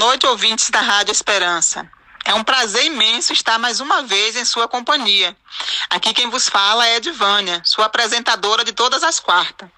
Noite, 0.00 0.26
ouvintes 0.26 0.70
da 0.70 0.80
Rádio 0.80 1.12
Esperança. 1.12 1.86
É 2.24 2.32
um 2.32 2.42
prazer 2.42 2.86
imenso 2.86 3.34
estar 3.34 3.58
mais 3.58 3.80
uma 3.80 4.00
vez 4.00 4.34
em 4.34 4.46
sua 4.46 4.66
companhia. 4.66 5.36
Aqui 5.90 6.14
quem 6.14 6.30
vos 6.30 6.48
fala 6.48 6.88
é 6.88 6.96
Edvânia, 6.96 7.60
sua 7.66 7.84
apresentadora 7.84 8.64
de 8.64 8.72
todas 8.72 9.02
as 9.02 9.20
quartas. 9.20 9.68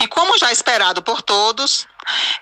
E 0.00 0.08
como 0.08 0.38
já 0.38 0.50
esperado 0.50 1.02
por 1.02 1.20
todos, 1.20 1.86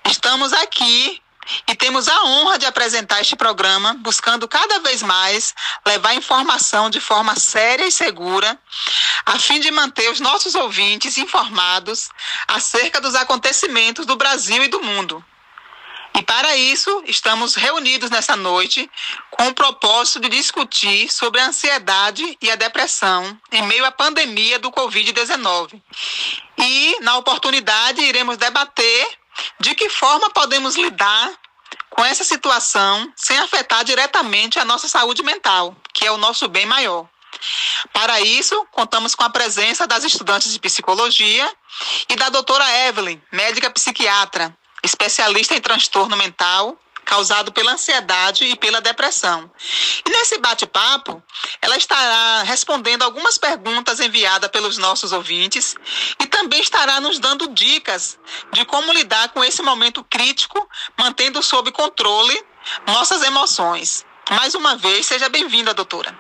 estamos 0.09 0.53
aqui 0.53 1.21
e 1.67 1.75
temos 1.75 2.07
a 2.07 2.23
honra 2.23 2.57
de 2.57 2.67
apresentar 2.67 3.21
este 3.21 3.35
programa, 3.35 3.95
buscando 3.95 4.47
cada 4.47 4.79
vez 4.79 5.03
mais 5.03 5.57
levar 5.85 6.15
informação 6.15 6.89
de 6.89 7.01
forma 7.01 7.35
séria 7.35 7.85
e 7.85 7.91
segura, 7.91 8.57
a 9.27 9.41
fim 9.41 9.59
de 9.59 9.73
manter 9.73 10.09
os 10.09 10.21
nossos 10.21 10.55
ouvintes 10.55 11.19
informados 11.19 12.11
acerca 12.47 13.01
dos 13.01 13.17
acontecimentos 13.17 14.07
do 14.07 14.15
Brasil 14.15 14.63
e 14.63 14.69
do 14.69 14.81
mundo. 14.81 15.25
E 16.17 16.23
para 16.23 16.57
isso, 16.57 17.03
estamos 17.07 17.57
reunidos 17.57 18.09
nessa 18.09 18.37
noite 18.37 18.89
com 19.31 19.49
o 19.49 19.55
propósito 19.55 20.21
de 20.21 20.29
discutir 20.29 21.11
sobre 21.11 21.41
a 21.41 21.47
ansiedade 21.47 22.39
e 22.41 22.51
a 22.51 22.55
depressão 22.55 23.37
em 23.51 23.63
meio 23.63 23.85
à 23.85 23.91
pandemia 23.91 24.59
do 24.61 24.71
Covid-19. 24.71 25.83
E, 26.59 26.97
na 27.01 27.17
oportunidade, 27.17 28.01
iremos 28.01 28.37
debater 28.37 29.09
de 29.59 29.75
que 29.75 29.89
forma 29.89 30.31
podemos 30.31 30.77
lidar 30.77 31.33
com 31.91 32.05
essa 32.05 32.23
situação 32.23 33.13
sem 33.17 33.37
afetar 33.39 33.85
diretamente 33.85 34.59
a 34.61 34.65
nossa 34.65 34.87
saúde 34.87 35.23
mental, 35.23 35.77
que 35.93 36.07
é 36.07 36.13
o 36.13 36.17
nosso 36.17 36.47
bem 36.49 36.65
maior. 36.65 37.09
Para 37.93 38.21
isso, 38.21 38.67
contamos 38.71 39.17
com 39.17 39.25
a 39.25 39.31
presença 39.31 39.85
das 39.85 40.05
estudantes 40.05 40.53
de 40.53 40.61
psicologia 40.61 41.53
e 42.09 42.15
da 42.15 42.29
doutora 42.29 42.65
Evelyn, 42.87 43.21
médica 43.33 43.69
psiquiatra, 43.71 44.57
especialista 44.85 45.55
em 45.55 45.61
transtorno 45.61 46.17
mental 46.17 46.79
causado 47.05 47.53
pela 47.53 47.73
ansiedade 47.73 48.45
e 48.45 48.57
pela 48.57 48.81
depressão. 48.81 49.51
E 50.07 50.11
nesse 50.11 50.39
bate-papo, 50.39 51.23
ela 51.61 51.77
estará 51.77 52.43
respondendo 52.43 53.03
algumas 53.03 53.37
perguntas 53.37 54.01
enviadas 54.01 54.51
pelos 54.51 54.79
nossos 54.79 55.13
ouvintes 55.13 55.77
e 56.19 56.27
também 56.27 56.61
estará 56.61 57.01
nos 57.01 57.19
dando 57.19 57.49
dicas 57.49 58.19
de 58.53 58.65
como 58.65 58.93
lidar 58.93 59.29
com 59.29 59.45
esse 59.45 59.63
momento 59.63 60.03
crítico, 60.05 60.67
mantendo 60.99 61.43
sob 61.43 61.71
controle 61.73 62.43
nossas 62.87 63.23
emoções. 63.23 64.05
Mais 64.31 64.55
uma 64.55 64.77
vez, 64.77 65.07
seja 65.07 65.29
bem-vinda, 65.29 65.75
doutora. 65.75 66.17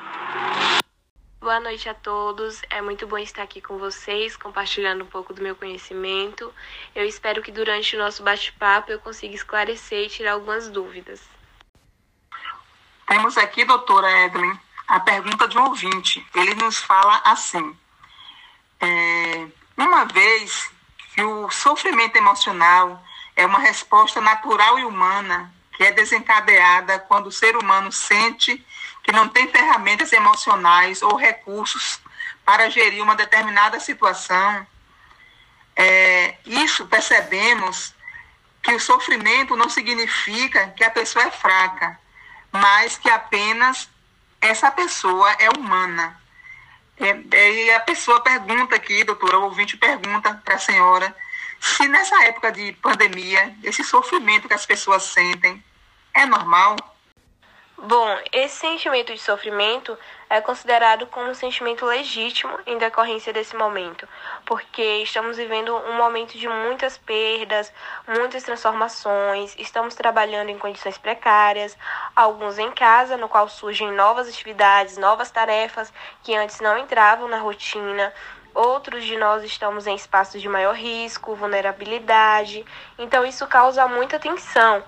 Boa 1.44 1.60
noite 1.60 1.90
a 1.90 1.92
todos. 1.92 2.62
É 2.70 2.80
muito 2.80 3.06
bom 3.06 3.18
estar 3.18 3.42
aqui 3.42 3.60
com 3.60 3.76
vocês, 3.76 4.34
compartilhando 4.34 5.04
um 5.04 5.06
pouco 5.06 5.34
do 5.34 5.42
meu 5.42 5.54
conhecimento. 5.54 6.50
Eu 6.94 7.04
espero 7.04 7.42
que 7.42 7.52
durante 7.52 7.94
o 7.94 7.98
nosso 7.98 8.22
bate-papo 8.22 8.90
eu 8.90 8.98
consiga 8.98 9.34
esclarecer 9.34 10.06
e 10.06 10.08
tirar 10.08 10.32
algumas 10.32 10.70
dúvidas. 10.70 11.20
Temos 13.06 13.36
aqui, 13.36 13.62
doutora 13.62 14.10
Evelyn, 14.24 14.58
a 14.88 14.98
pergunta 15.00 15.46
de 15.46 15.58
um 15.58 15.64
ouvinte. 15.64 16.26
Ele 16.34 16.54
nos 16.54 16.78
fala 16.78 17.20
assim: 17.26 17.76
é, 18.80 19.46
uma 19.76 20.06
vez 20.06 20.72
que 21.14 21.22
o 21.22 21.50
sofrimento 21.50 22.16
emocional 22.16 23.04
é 23.36 23.44
uma 23.44 23.58
resposta 23.58 24.18
natural 24.18 24.78
e 24.78 24.84
humana 24.86 25.52
que 25.76 25.84
é 25.84 25.92
desencadeada 25.92 27.00
quando 27.00 27.26
o 27.26 27.32
ser 27.32 27.54
humano 27.56 27.92
sente 27.92 28.64
que 29.04 29.12
não 29.12 29.28
tem 29.28 29.46
ferramentas 29.48 30.12
emocionais 30.12 31.02
ou 31.02 31.14
recursos 31.14 32.00
para 32.44 32.68
gerir 32.68 33.02
uma 33.02 33.14
determinada 33.14 33.78
situação, 33.78 34.66
é, 35.76 36.36
isso 36.44 36.86
percebemos 36.86 37.94
que 38.62 38.74
o 38.74 38.80
sofrimento 38.80 39.54
não 39.54 39.68
significa 39.68 40.68
que 40.76 40.82
a 40.82 40.90
pessoa 40.90 41.26
é 41.26 41.30
fraca, 41.30 41.98
mas 42.50 42.96
que 42.96 43.08
apenas 43.10 43.88
essa 44.40 44.70
pessoa 44.70 45.30
é 45.38 45.48
humana. 45.50 46.20
É, 46.98 47.52
e 47.52 47.72
a 47.72 47.80
pessoa 47.80 48.20
pergunta 48.22 48.74
aqui, 48.74 49.04
doutora, 49.04 49.38
o 49.38 49.44
ouvinte 49.44 49.76
pergunta 49.76 50.40
para 50.44 50.54
a 50.54 50.58
senhora 50.58 51.14
se 51.64 51.88
nessa 51.88 52.22
época 52.24 52.52
de 52.52 52.72
pandemia, 52.74 53.56
esse 53.62 53.82
sofrimento 53.82 54.46
que 54.46 54.52
as 54.52 54.66
pessoas 54.66 55.02
sentem 55.04 55.64
é 56.12 56.26
normal? 56.26 56.76
Bom, 57.76 58.16
esse 58.32 58.54
sentimento 58.54 59.12
de 59.12 59.20
sofrimento 59.20 59.98
é 60.30 60.40
considerado 60.40 61.08
como 61.08 61.28
um 61.28 61.34
sentimento 61.34 61.84
legítimo 61.84 62.56
em 62.64 62.78
decorrência 62.78 63.32
desse 63.32 63.56
momento, 63.56 64.08
porque 64.46 65.02
estamos 65.02 65.36
vivendo 65.36 65.74
um 65.74 65.94
momento 65.94 66.38
de 66.38 66.48
muitas 66.48 66.96
perdas, 66.96 67.72
muitas 68.06 68.44
transformações, 68.44 69.56
estamos 69.58 69.96
trabalhando 69.96 70.50
em 70.50 70.58
condições 70.58 70.96
precárias, 70.96 71.76
alguns 72.14 72.58
em 72.58 72.70
casa, 72.70 73.16
no 73.16 73.28
qual 73.28 73.48
surgem 73.48 73.90
novas 73.90 74.28
atividades, 74.28 74.96
novas 74.96 75.32
tarefas 75.32 75.92
que 76.22 76.34
antes 76.34 76.60
não 76.60 76.78
entravam 76.78 77.26
na 77.26 77.38
rotina. 77.38 78.14
Outros 78.54 79.04
de 79.04 79.16
nós 79.16 79.42
estamos 79.42 79.88
em 79.88 79.96
espaços 79.96 80.40
de 80.40 80.48
maior 80.48 80.76
risco, 80.76 81.34
vulnerabilidade, 81.34 82.64
então 82.96 83.26
isso 83.26 83.44
causa 83.48 83.88
muita 83.88 84.16
tensão 84.16 84.84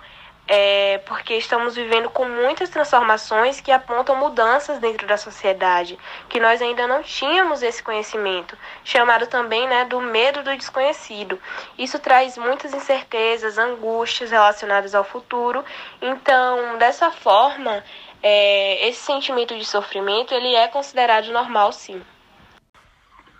é, 0.48 0.98
porque 1.06 1.34
estamos 1.34 1.74
vivendo 1.74 2.08
com 2.08 2.24
muitas 2.28 2.70
transformações 2.70 3.60
que 3.60 3.72
apontam 3.72 4.16
mudanças 4.16 4.78
dentro 4.78 5.06
da 5.06 5.16
sociedade, 5.16 5.98
que 6.28 6.38
nós 6.38 6.62
ainda 6.62 6.86
não 6.86 7.02
tínhamos 7.02 7.62
esse 7.62 7.82
conhecimento, 7.82 8.56
chamado 8.84 9.26
também 9.26 9.66
né, 9.66 9.84
do 9.84 10.00
medo 10.00 10.42
do 10.42 10.56
desconhecido. 10.56 11.40
Isso 11.76 11.98
traz 11.98 12.38
muitas 12.38 12.72
incertezas, 12.72 13.58
angústias 13.58 14.30
relacionadas 14.30 14.94
ao 14.94 15.02
futuro. 15.02 15.64
Então, 16.00 16.78
dessa 16.78 17.10
forma, 17.10 17.82
é, 18.22 18.88
esse 18.88 19.00
sentimento 19.00 19.56
de 19.56 19.64
sofrimento 19.64 20.32
ele 20.32 20.54
é 20.54 20.68
considerado 20.68 21.32
normal, 21.32 21.72
sim. 21.72 22.00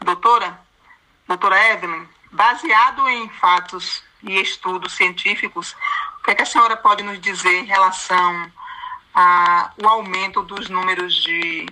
Doutora, 0.02 0.58
doutora 1.26 1.72
Evelyn, 1.72 2.06
baseado 2.32 3.08
em 3.08 3.28
fatos 3.30 4.04
e 4.22 4.40
estudos 4.40 4.92
científicos, 4.92 5.76
que, 6.26 6.32
é 6.32 6.34
que 6.34 6.42
a 6.42 6.46
senhora 6.46 6.76
pode 6.76 7.04
nos 7.04 7.20
dizer 7.20 7.54
em 7.54 7.64
relação 7.64 8.52
ao 9.14 9.88
aumento 9.88 10.42
dos 10.42 10.68
números 10.68 11.14
de 11.22 11.66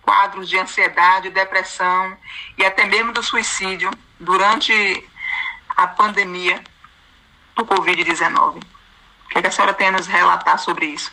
quadros 0.00 0.48
de 0.48 0.56
ansiedade, 0.58 1.28
depressão 1.28 2.16
e 2.56 2.64
até 2.64 2.84
mesmo 2.86 3.12
do 3.12 3.22
suicídio 3.22 3.90
durante 4.18 4.72
a 5.70 5.88
pandemia 5.88 6.62
do 7.56 7.66
Covid-19? 7.66 8.58
O 8.58 9.28
que, 9.28 9.38
é 9.38 9.42
que 9.42 9.48
a 9.48 9.50
senhora 9.50 9.74
tem 9.74 9.88
a 9.88 9.92
nos 9.92 10.06
relatar 10.06 10.58
sobre 10.58 10.86
isso? 10.86 11.12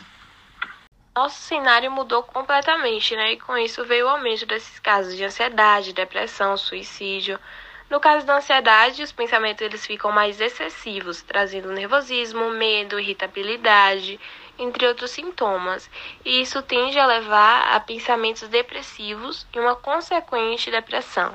Nosso 1.16 1.40
cenário 1.42 1.90
mudou 1.90 2.22
completamente, 2.22 3.16
né? 3.16 3.32
E 3.32 3.40
com 3.40 3.58
isso 3.58 3.84
veio 3.84 4.06
o 4.06 4.08
aumento 4.08 4.46
desses 4.46 4.78
casos 4.78 5.16
de 5.16 5.24
ansiedade, 5.24 5.92
depressão, 5.92 6.56
suicídio. 6.56 7.40
No 7.90 7.98
caso 7.98 8.26
da 8.26 8.36
ansiedade, 8.36 9.02
os 9.02 9.12
pensamentos 9.12 9.62
eles 9.62 9.86
ficam 9.86 10.12
mais 10.12 10.40
excessivos, 10.40 11.22
trazendo 11.22 11.72
nervosismo, 11.72 12.50
medo, 12.50 13.00
irritabilidade, 13.00 14.20
entre 14.58 14.86
outros 14.86 15.10
sintomas. 15.10 15.88
E 16.22 16.42
isso 16.42 16.60
tende 16.60 16.98
a 16.98 17.06
levar 17.06 17.74
a 17.74 17.80
pensamentos 17.80 18.46
depressivos 18.48 19.46
e 19.54 19.58
uma 19.58 19.74
consequente 19.74 20.70
depressão. 20.70 21.34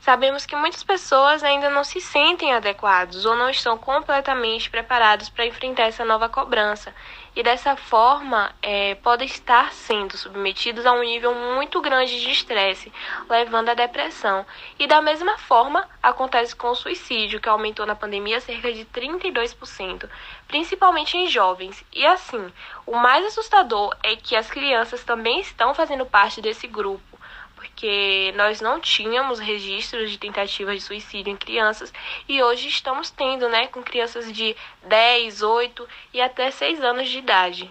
Sabemos 0.00 0.44
que 0.44 0.56
muitas 0.56 0.82
pessoas 0.82 1.44
ainda 1.44 1.70
não 1.70 1.84
se 1.84 2.00
sentem 2.00 2.52
adequados 2.52 3.24
ou 3.24 3.36
não 3.36 3.48
estão 3.48 3.78
completamente 3.78 4.68
preparados 4.68 5.28
para 5.28 5.46
enfrentar 5.46 5.84
essa 5.84 6.04
nova 6.04 6.28
cobrança 6.28 6.92
e 7.34 7.42
dessa 7.42 7.76
forma 7.76 8.54
é, 8.62 8.94
podem 8.96 9.26
estar 9.26 9.72
sendo 9.72 10.16
submetidos 10.16 10.84
a 10.84 10.92
um 10.92 11.02
nível 11.02 11.34
muito 11.34 11.80
grande 11.80 12.20
de 12.20 12.30
estresse, 12.30 12.92
levando 13.28 13.70
à 13.70 13.74
depressão. 13.74 14.44
E 14.78 14.86
da 14.86 15.00
mesma 15.00 15.38
forma 15.38 15.88
acontece 16.02 16.54
com 16.54 16.68
o 16.68 16.74
suicídio, 16.74 17.40
que 17.40 17.48
aumentou 17.48 17.86
na 17.86 17.94
pandemia 17.94 18.40
cerca 18.40 18.72
de 18.72 18.84
32%, 18.84 20.08
principalmente 20.46 21.16
em 21.16 21.26
jovens. 21.26 21.82
E 21.92 22.04
assim, 22.06 22.52
o 22.86 22.96
mais 22.96 23.24
assustador 23.24 23.96
é 24.02 24.14
que 24.16 24.36
as 24.36 24.50
crianças 24.50 25.02
também 25.02 25.40
estão 25.40 25.74
fazendo 25.74 26.04
parte 26.04 26.40
desse 26.40 26.66
grupo 26.66 27.11
porque 27.82 28.32
nós 28.36 28.60
não 28.60 28.78
tínhamos 28.78 29.40
registros 29.40 30.08
de 30.08 30.16
tentativas 30.16 30.76
de 30.76 30.82
suicídio 30.82 31.32
em 31.32 31.36
crianças 31.36 31.92
e 32.28 32.40
hoje 32.40 32.68
estamos 32.68 33.10
tendo, 33.10 33.48
né, 33.48 33.66
com 33.66 33.82
crianças 33.82 34.32
de 34.32 34.54
10, 34.84 35.42
8 35.42 35.88
e 36.14 36.20
até 36.20 36.52
6 36.52 36.80
anos 36.80 37.08
de 37.08 37.18
idade. 37.18 37.68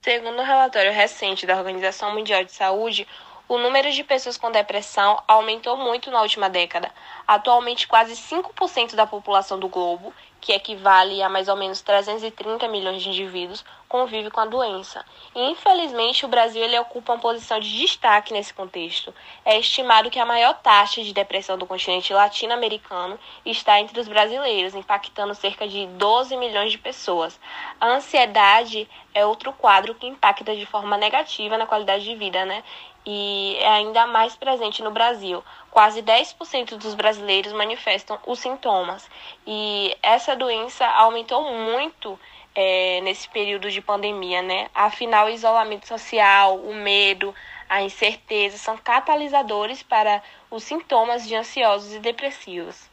Segundo 0.00 0.40
um 0.40 0.44
relatório 0.44 0.92
recente 0.92 1.46
da 1.46 1.56
Organização 1.56 2.12
Mundial 2.12 2.42
de 2.42 2.50
Saúde, 2.50 3.06
o 3.46 3.58
número 3.58 3.92
de 3.92 4.02
pessoas 4.02 4.36
com 4.36 4.50
depressão 4.50 5.22
aumentou 5.28 5.76
muito 5.76 6.10
na 6.10 6.20
última 6.20 6.50
década. 6.50 6.90
Atualmente, 7.24 7.86
quase 7.86 8.14
5% 8.14 8.96
da 8.96 9.06
população 9.06 9.56
do 9.56 9.68
globo 9.68 10.12
que 10.40 10.52
equivale 10.52 11.22
a 11.22 11.28
mais 11.28 11.46
ou 11.46 11.54
menos 11.54 11.80
330 11.80 12.66
milhões 12.66 13.00
de 13.00 13.08
indivíduos, 13.08 13.64
convive 13.92 14.30
com 14.30 14.40
a 14.40 14.46
doença. 14.46 15.04
E, 15.34 15.50
infelizmente, 15.50 16.24
o 16.24 16.28
Brasil 16.28 16.64
ele 16.64 16.78
ocupa 16.78 17.12
uma 17.12 17.20
posição 17.20 17.60
de 17.60 17.78
destaque 17.78 18.32
nesse 18.32 18.54
contexto. 18.54 19.14
É 19.44 19.58
estimado 19.58 20.10
que 20.10 20.18
a 20.18 20.24
maior 20.24 20.54
taxa 20.54 21.04
de 21.04 21.12
depressão 21.12 21.58
do 21.58 21.66
continente 21.66 22.14
latino-americano 22.14 23.18
está 23.44 23.78
entre 23.78 24.00
os 24.00 24.08
brasileiros, 24.08 24.74
impactando 24.74 25.34
cerca 25.34 25.68
de 25.68 25.86
12 25.88 26.34
milhões 26.38 26.72
de 26.72 26.78
pessoas. 26.78 27.38
A 27.78 27.86
ansiedade 27.88 28.88
é 29.12 29.26
outro 29.26 29.52
quadro 29.52 29.94
que 29.94 30.06
impacta 30.06 30.56
de 30.56 30.64
forma 30.64 30.96
negativa 30.96 31.58
na 31.58 31.66
qualidade 31.66 32.02
de 32.02 32.16
vida, 32.16 32.46
né? 32.46 32.64
e 33.04 33.56
é 33.58 33.68
ainda 33.68 34.06
mais 34.06 34.36
presente 34.36 34.82
no 34.82 34.90
Brasil. 34.90 35.42
Quase 35.70 36.02
10% 36.02 36.76
dos 36.76 36.94
brasileiros 36.94 37.52
manifestam 37.52 38.18
os 38.26 38.38
sintomas. 38.38 39.10
E 39.46 39.96
essa 40.02 40.36
doença 40.36 40.86
aumentou 40.86 41.42
muito 41.52 42.18
é, 42.54 43.00
nesse 43.02 43.28
período 43.28 43.70
de 43.70 43.80
pandemia, 43.80 44.42
né? 44.42 44.68
Afinal, 44.74 45.26
o 45.26 45.30
isolamento 45.30 45.86
social, 45.86 46.58
o 46.58 46.74
medo, 46.74 47.34
a 47.68 47.82
incerteza 47.82 48.58
são 48.58 48.76
catalisadores 48.76 49.82
para 49.82 50.22
os 50.50 50.62
sintomas 50.64 51.26
de 51.26 51.34
ansiosos 51.34 51.92
e 51.94 51.98
depressivos. 51.98 52.90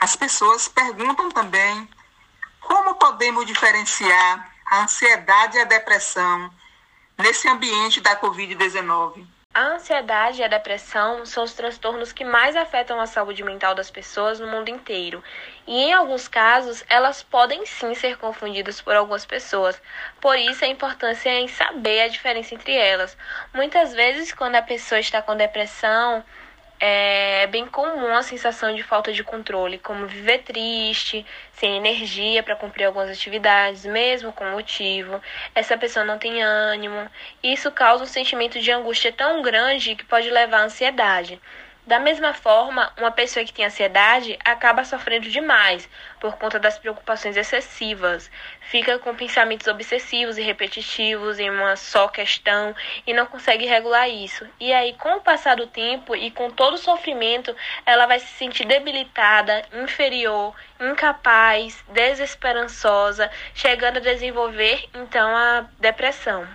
As 0.00 0.16
pessoas 0.16 0.68
perguntam 0.68 1.30
também 1.30 1.88
Como 2.60 2.94
podemos 2.96 3.46
diferenciar 3.46 4.52
a 4.66 4.82
ansiedade 4.82 5.56
e 5.56 5.60
a 5.60 5.64
depressão 5.64 6.50
nesse 7.16 7.48
ambiente 7.48 8.00
da 8.00 8.20
Covid-19? 8.20 9.26
A 9.58 9.74
ansiedade 9.74 10.40
e 10.40 10.44
a 10.44 10.46
depressão 10.46 11.26
são 11.26 11.42
os 11.42 11.52
transtornos 11.52 12.12
que 12.12 12.24
mais 12.24 12.54
afetam 12.54 13.00
a 13.00 13.08
saúde 13.08 13.42
mental 13.42 13.74
das 13.74 13.90
pessoas 13.90 14.38
no 14.38 14.46
mundo 14.46 14.68
inteiro. 14.68 15.20
E 15.66 15.80
em 15.80 15.92
alguns 15.92 16.28
casos, 16.28 16.84
elas 16.88 17.24
podem 17.24 17.66
sim 17.66 17.92
ser 17.92 18.18
confundidas 18.18 18.80
por 18.80 18.94
algumas 18.94 19.26
pessoas. 19.26 19.82
Por 20.20 20.38
isso, 20.38 20.64
a 20.64 20.68
importância 20.68 21.30
em 21.30 21.48
saber 21.48 22.02
a 22.02 22.06
diferença 22.06 22.54
entre 22.54 22.72
elas. 22.72 23.18
Muitas 23.52 23.92
vezes, 23.92 24.32
quando 24.32 24.54
a 24.54 24.62
pessoa 24.62 25.00
está 25.00 25.20
com 25.20 25.34
depressão, 25.34 26.22
é 26.80 27.46
bem 27.48 27.66
comum 27.66 28.14
a 28.14 28.22
sensação 28.22 28.74
de 28.74 28.82
falta 28.82 29.12
de 29.12 29.24
controle, 29.24 29.78
como 29.78 30.06
viver 30.06 30.38
triste, 30.38 31.26
sem 31.52 31.76
energia 31.76 32.42
para 32.42 32.56
cumprir 32.56 32.84
algumas 32.84 33.10
atividades, 33.10 33.84
mesmo 33.84 34.32
com 34.32 34.44
motivo. 34.50 35.20
Essa 35.54 35.76
pessoa 35.76 36.04
não 36.04 36.18
tem 36.18 36.42
ânimo. 36.42 37.10
Isso 37.42 37.70
causa 37.72 38.04
um 38.04 38.06
sentimento 38.06 38.60
de 38.60 38.70
angústia 38.70 39.12
tão 39.12 39.42
grande 39.42 39.96
que 39.96 40.04
pode 40.04 40.30
levar 40.30 40.60
à 40.60 40.64
ansiedade. 40.64 41.40
Da 41.88 41.98
mesma 41.98 42.34
forma, 42.34 42.92
uma 42.98 43.10
pessoa 43.10 43.42
que 43.46 43.52
tem 43.54 43.64
ansiedade 43.64 44.38
acaba 44.44 44.84
sofrendo 44.84 45.26
demais 45.30 45.88
por 46.20 46.36
conta 46.36 46.58
das 46.58 46.78
preocupações 46.78 47.34
excessivas, 47.34 48.30
fica 48.60 48.98
com 48.98 49.14
pensamentos 49.14 49.66
obsessivos 49.66 50.36
e 50.36 50.42
repetitivos 50.42 51.38
em 51.38 51.48
uma 51.48 51.76
só 51.76 52.06
questão 52.06 52.76
e 53.06 53.14
não 53.14 53.24
consegue 53.24 53.64
regular 53.64 54.06
isso. 54.06 54.46
E 54.60 54.70
aí, 54.70 54.92
com 54.98 55.16
o 55.16 55.22
passar 55.22 55.56
do 55.56 55.66
tempo 55.66 56.14
e 56.14 56.30
com 56.30 56.50
todo 56.50 56.74
o 56.74 56.76
sofrimento, 56.78 57.56
ela 57.86 58.04
vai 58.04 58.18
se 58.18 58.36
sentir 58.36 58.66
debilitada, 58.66 59.64
inferior, 59.72 60.54
incapaz, 60.78 61.82
desesperançosa, 61.88 63.30
chegando 63.54 63.96
a 63.96 64.00
desenvolver 64.00 64.86
então 64.92 65.34
a 65.34 65.64
depressão 65.80 66.46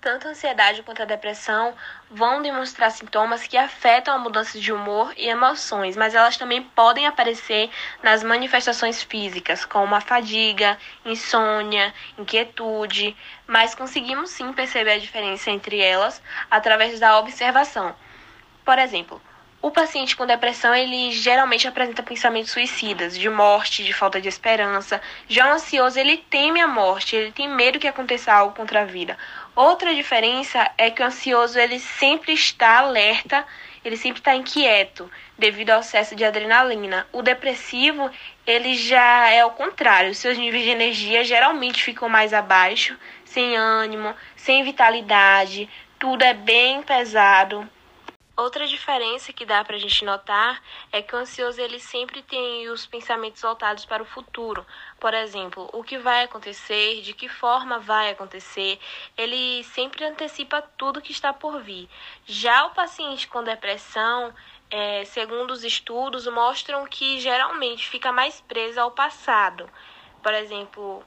tanto 0.00 0.28
a 0.28 0.30
ansiedade 0.30 0.82
quanto 0.82 1.02
a 1.02 1.06
depressão 1.06 1.74
vão 2.10 2.40
demonstrar 2.40 2.90
sintomas 2.90 3.46
que 3.46 3.56
afetam 3.56 4.14
a 4.14 4.18
mudança 4.18 4.58
de 4.58 4.72
humor 4.72 5.12
e 5.16 5.28
emoções, 5.28 5.96
mas 5.96 6.14
elas 6.14 6.36
também 6.36 6.62
podem 6.62 7.06
aparecer 7.06 7.70
nas 8.02 8.22
manifestações 8.22 9.02
físicas, 9.02 9.64
como 9.64 9.94
a 9.94 10.00
fadiga, 10.00 10.78
insônia, 11.04 11.92
inquietude, 12.16 13.16
mas 13.46 13.74
conseguimos 13.74 14.30
sim 14.30 14.52
perceber 14.52 14.92
a 14.92 14.98
diferença 14.98 15.50
entre 15.50 15.80
elas 15.80 16.22
através 16.50 17.00
da 17.00 17.18
observação. 17.18 17.94
Por 18.64 18.78
exemplo, 18.78 19.20
o 19.66 19.70
paciente 19.72 20.14
com 20.14 20.24
depressão, 20.26 20.72
ele 20.72 21.10
geralmente 21.10 21.66
apresenta 21.66 22.02
pensamentos 22.02 22.52
suicidas, 22.52 23.18
de 23.18 23.28
morte, 23.28 23.82
de 23.82 23.92
falta 23.92 24.20
de 24.20 24.28
esperança. 24.28 25.00
Já 25.28 25.48
o 25.48 25.54
ansioso, 25.54 25.98
ele 25.98 26.18
teme 26.18 26.60
a 26.60 26.68
morte, 26.68 27.16
ele 27.16 27.32
tem 27.32 27.48
medo 27.48 27.78
que 27.78 27.88
aconteça 27.88 28.32
algo 28.32 28.54
contra 28.54 28.82
a 28.82 28.84
vida. 28.84 29.18
Outra 29.56 29.94
diferença 29.94 30.70
é 30.76 30.90
que 30.90 31.02
o 31.02 31.06
ansioso, 31.06 31.58
ele 31.58 31.80
sempre 31.80 32.34
está 32.34 32.80
alerta, 32.80 33.42
ele 33.82 33.96
sempre 33.96 34.20
está 34.20 34.34
inquieto 34.34 35.10
devido 35.38 35.70
ao 35.70 35.80
excesso 35.80 36.14
de 36.14 36.26
adrenalina. 36.26 37.08
O 37.10 37.22
depressivo, 37.22 38.10
ele 38.46 38.74
já 38.74 39.30
é 39.30 39.42
o 39.46 39.50
contrário, 39.52 40.14
seus 40.14 40.36
níveis 40.36 40.62
de 40.62 40.68
energia 40.68 41.24
geralmente 41.24 41.82
ficam 41.82 42.06
mais 42.06 42.34
abaixo, 42.34 42.98
sem 43.24 43.56
ânimo, 43.56 44.14
sem 44.36 44.62
vitalidade, 44.62 45.70
tudo 45.98 46.22
é 46.22 46.34
bem 46.34 46.82
pesado, 46.82 47.66
Outra 48.36 48.66
diferença 48.66 49.32
que 49.32 49.46
dá 49.46 49.64
para 49.64 49.76
a 49.76 49.78
gente 49.78 50.04
notar 50.04 50.62
é 50.92 51.00
que 51.00 51.14
o 51.14 51.18
ansioso 51.18 51.58
ele 51.58 51.80
sempre 51.80 52.22
tem 52.22 52.68
os 52.68 52.84
pensamentos 52.84 53.40
voltados 53.40 53.86
para 53.86 54.02
o 54.02 54.06
futuro. 54.06 54.66
Por 55.06 55.14
exemplo, 55.14 55.70
o 55.72 55.84
que 55.84 55.98
vai 55.98 56.24
acontecer, 56.24 57.00
de 57.00 57.12
que 57.12 57.28
forma 57.28 57.78
vai 57.78 58.10
acontecer, 58.10 58.76
ele 59.16 59.62
sempre 59.62 60.04
antecipa 60.04 60.60
tudo 60.76 61.00
que 61.00 61.12
está 61.12 61.32
por 61.32 61.62
vir. 61.62 61.88
Já 62.26 62.66
o 62.66 62.70
paciente 62.70 63.28
com 63.28 63.44
depressão, 63.44 64.34
é, 64.68 65.04
segundo 65.04 65.52
os 65.52 65.62
estudos, 65.62 66.26
mostram 66.26 66.84
que 66.88 67.20
geralmente 67.20 67.88
fica 67.88 68.10
mais 68.10 68.40
preso 68.40 68.80
ao 68.80 68.90
passado. 68.90 69.70
Por 70.20 70.34
exemplo, 70.34 71.04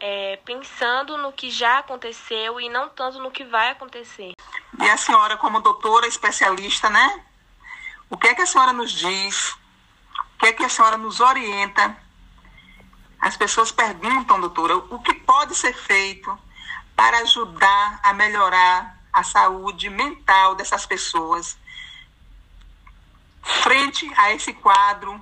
é, 0.00 0.40
pensando 0.44 1.16
no 1.16 1.32
que 1.32 1.48
já 1.48 1.78
aconteceu 1.78 2.60
e 2.60 2.68
não 2.68 2.88
tanto 2.88 3.20
no 3.20 3.30
que 3.30 3.44
vai 3.44 3.70
acontecer. 3.70 4.32
E 4.80 4.90
a 4.90 4.96
senhora, 4.96 5.36
como 5.36 5.60
doutora 5.60 6.08
especialista, 6.08 6.90
né? 6.90 7.24
O 8.10 8.16
que 8.16 8.26
é 8.26 8.34
que 8.34 8.42
a 8.42 8.46
senhora 8.46 8.72
nos 8.72 8.90
diz? 8.90 9.52
O 10.34 10.38
que 10.40 10.46
é 10.46 10.52
que 10.52 10.64
a 10.64 10.68
senhora 10.68 10.96
nos 10.96 11.20
orienta? 11.20 12.07
As 13.20 13.36
pessoas 13.36 13.72
perguntam, 13.72 14.40
doutora, 14.40 14.76
o 14.76 15.00
que 15.00 15.14
pode 15.14 15.54
ser 15.54 15.74
feito 15.74 16.36
para 16.94 17.18
ajudar 17.18 18.00
a 18.02 18.12
melhorar 18.12 18.98
a 19.12 19.22
saúde 19.22 19.90
mental 19.90 20.54
dessas 20.54 20.86
pessoas 20.86 21.58
frente 23.42 24.10
a 24.16 24.32
esse 24.32 24.52
quadro 24.52 25.20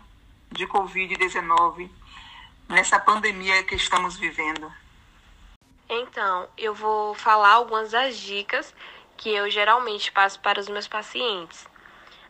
de 0.50 0.66
Covid-19, 0.66 1.90
nessa 2.68 2.98
pandemia 2.98 3.62
que 3.62 3.74
estamos 3.74 4.16
vivendo? 4.16 4.72
Então, 5.88 6.48
eu 6.58 6.74
vou 6.74 7.14
falar 7.14 7.52
algumas 7.52 7.92
das 7.92 8.16
dicas 8.16 8.74
que 9.16 9.30
eu 9.30 9.48
geralmente 9.50 10.10
passo 10.12 10.38
para 10.40 10.60
os 10.60 10.68
meus 10.68 10.88
pacientes. 10.88 11.66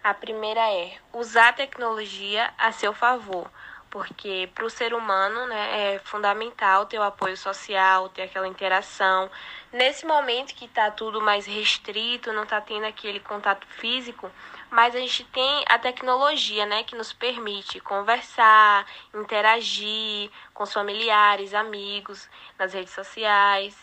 A 0.05 0.15
primeira 0.15 0.61
é 0.61 0.99
usar 1.13 1.49
a 1.49 1.53
tecnologia 1.53 2.53
a 2.59 2.71
seu 2.71 2.93
favor, 2.93 3.51
porque 3.97 4.47
para 4.55 4.67
o 4.67 4.69
ser 4.69 4.93
humano 4.93 5.47
né, 5.47 5.95
é 5.95 5.99
fundamental 6.01 6.85
ter 6.85 6.99
o 6.99 7.03
apoio 7.03 7.35
social, 7.35 8.11
ter 8.11 8.25
aquela 8.25 8.47
interação. 8.47 9.31
Nesse 9.73 10.05
momento 10.05 10.55
que 10.55 10.67
está 10.67 10.91
tudo 10.91 11.19
mais 11.19 11.47
restrito, 11.47 12.31
não 12.31 12.43
está 12.43 12.61
tendo 12.61 12.85
aquele 12.85 13.21
contato 13.21 13.67
físico, 13.67 14.31
mas 14.71 14.95
a 14.95 14.99
gente 14.99 15.25
tem 15.25 15.65
a 15.67 15.79
tecnologia 15.79 16.67
né, 16.67 16.83
que 16.83 16.95
nos 16.95 17.15
permite 17.15 17.81
conversar, 17.81 18.85
interagir 19.15 20.31
com 20.53 20.65
os 20.65 20.75
familiares, 20.75 21.55
amigos, 21.55 22.29
nas 22.59 22.75
redes 22.75 22.93
sociais. 22.93 23.75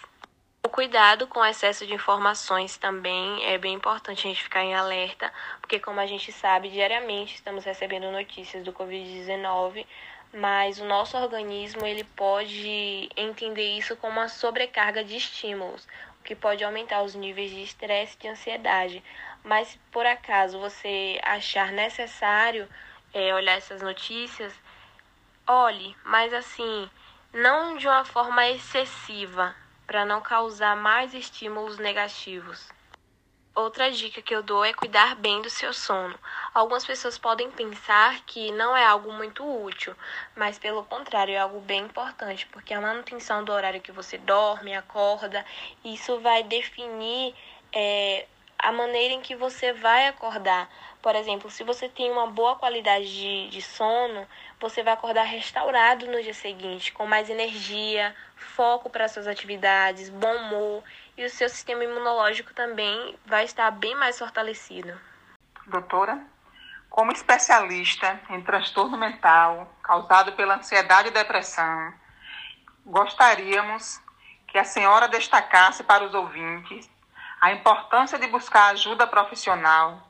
Cuidado 0.73 1.27
com 1.27 1.39
o 1.39 1.45
excesso 1.45 1.85
de 1.85 1.93
informações 1.93 2.77
também 2.77 3.45
é 3.45 3.59
bem 3.59 3.75
importante 3.75 4.25
a 4.25 4.29
gente 4.31 4.41
ficar 4.41 4.63
em 4.63 4.73
alerta, 4.73 5.31
porque 5.61 5.79
como 5.79 5.99
a 5.99 6.07
gente 6.07 6.31
sabe, 6.31 6.67
diariamente 6.71 7.35
estamos 7.35 7.63
recebendo 7.63 8.09
notícias 8.09 8.63
do 8.63 8.73
COVID-19, 8.73 9.85
mas 10.33 10.79
o 10.79 10.85
nosso 10.85 11.15
organismo 11.15 11.85
ele 11.85 12.03
pode 12.03 13.07
entender 13.15 13.77
isso 13.77 13.95
como 13.97 14.13
uma 14.13 14.27
sobrecarga 14.27 15.03
de 15.03 15.15
estímulos, 15.15 15.87
o 16.19 16.23
que 16.23 16.33
pode 16.33 16.63
aumentar 16.63 17.03
os 17.03 17.13
níveis 17.13 17.51
de 17.51 17.61
estresse 17.61 18.15
e 18.15 18.21
de 18.21 18.27
ansiedade. 18.29 19.03
Mas 19.43 19.67
se 19.67 19.77
por 19.91 20.07
acaso 20.07 20.57
você 20.57 21.19
achar 21.21 21.71
necessário 21.71 22.67
é, 23.13 23.31
olhar 23.35 23.59
essas 23.59 23.83
notícias, 23.83 24.51
olhe, 25.45 25.95
mas 26.03 26.33
assim, 26.33 26.89
não 27.31 27.77
de 27.77 27.87
uma 27.87 28.03
forma 28.03 28.49
excessiva, 28.49 29.55
para 29.93 30.05
não 30.05 30.21
causar 30.21 30.75
mais 30.75 31.13
estímulos 31.13 31.77
negativos. 31.77 32.67
Outra 33.53 33.91
dica 33.91 34.23
que 34.23 34.33
eu 34.33 34.41
dou 34.41 34.65
é 34.65 34.73
cuidar 34.73 35.13
bem 35.13 35.39
do 35.39 35.51
seu 35.51 35.71
sono. 35.71 36.17
Algumas 36.51 36.83
pessoas 36.83 37.19
podem 37.19 37.51
pensar 37.51 38.21
que 38.25 38.51
não 38.53 38.75
é 38.75 38.83
algo 38.83 39.13
muito 39.13 39.45
útil, 39.45 39.95
mas 40.35 40.57
pelo 40.57 40.83
contrário, 40.83 41.35
é 41.35 41.37
algo 41.37 41.59
bem 41.59 41.83
importante, 41.83 42.47
porque 42.47 42.73
a 42.73 42.81
manutenção 42.81 43.43
do 43.43 43.51
horário 43.51 43.81
que 43.81 43.91
você 43.91 44.17
dorme, 44.17 44.73
acorda, 44.73 45.45
isso 45.85 46.19
vai 46.21 46.41
definir 46.41 47.35
é, 47.71 48.25
a 48.63 48.71
maneira 48.71 49.13
em 49.13 49.19
que 49.19 49.35
você 49.35 49.73
vai 49.73 50.07
acordar. 50.07 50.69
Por 51.01 51.13
exemplo, 51.15 51.51
se 51.51 51.65
você 51.65 51.89
tem 51.89 52.09
uma 52.09 52.27
boa 52.27 52.55
qualidade 52.55 53.05
de, 53.05 53.49
de 53.49 53.61
sono, 53.61 54.25
você 54.57 54.81
vai 54.81 54.93
acordar 54.93 55.23
restaurado 55.23 56.07
no 56.07 56.23
dia 56.23 56.33
seguinte, 56.33 56.93
com 56.93 57.05
mais 57.05 57.29
energia, 57.29 58.15
foco 58.37 58.89
para 58.89 59.09
suas 59.09 59.27
atividades, 59.27 60.09
bom 60.09 60.33
humor 60.37 60.81
e 61.17 61.25
o 61.25 61.29
seu 61.29 61.49
sistema 61.49 61.83
imunológico 61.83 62.53
também 62.53 63.19
vai 63.25 63.43
estar 63.43 63.69
bem 63.69 63.95
mais 63.95 64.17
fortalecido. 64.17 64.97
Doutora, 65.67 66.25
como 66.89 67.11
especialista 67.11 68.17
em 68.29 68.41
transtorno 68.41 68.97
mental 68.97 69.75
causado 69.83 70.31
pela 70.33 70.55
ansiedade 70.55 71.09
e 71.09 71.11
depressão, 71.11 71.93
gostaríamos 72.85 73.99
que 74.47 74.57
a 74.57 74.63
senhora 74.63 75.09
destacasse 75.09 75.83
para 75.83 76.05
os 76.05 76.13
ouvintes 76.13 76.92
a 77.43 77.51
importância 77.51 78.17
de 78.17 78.27
buscar 78.27 78.71
ajuda 78.71 79.05
profissional 79.05 80.01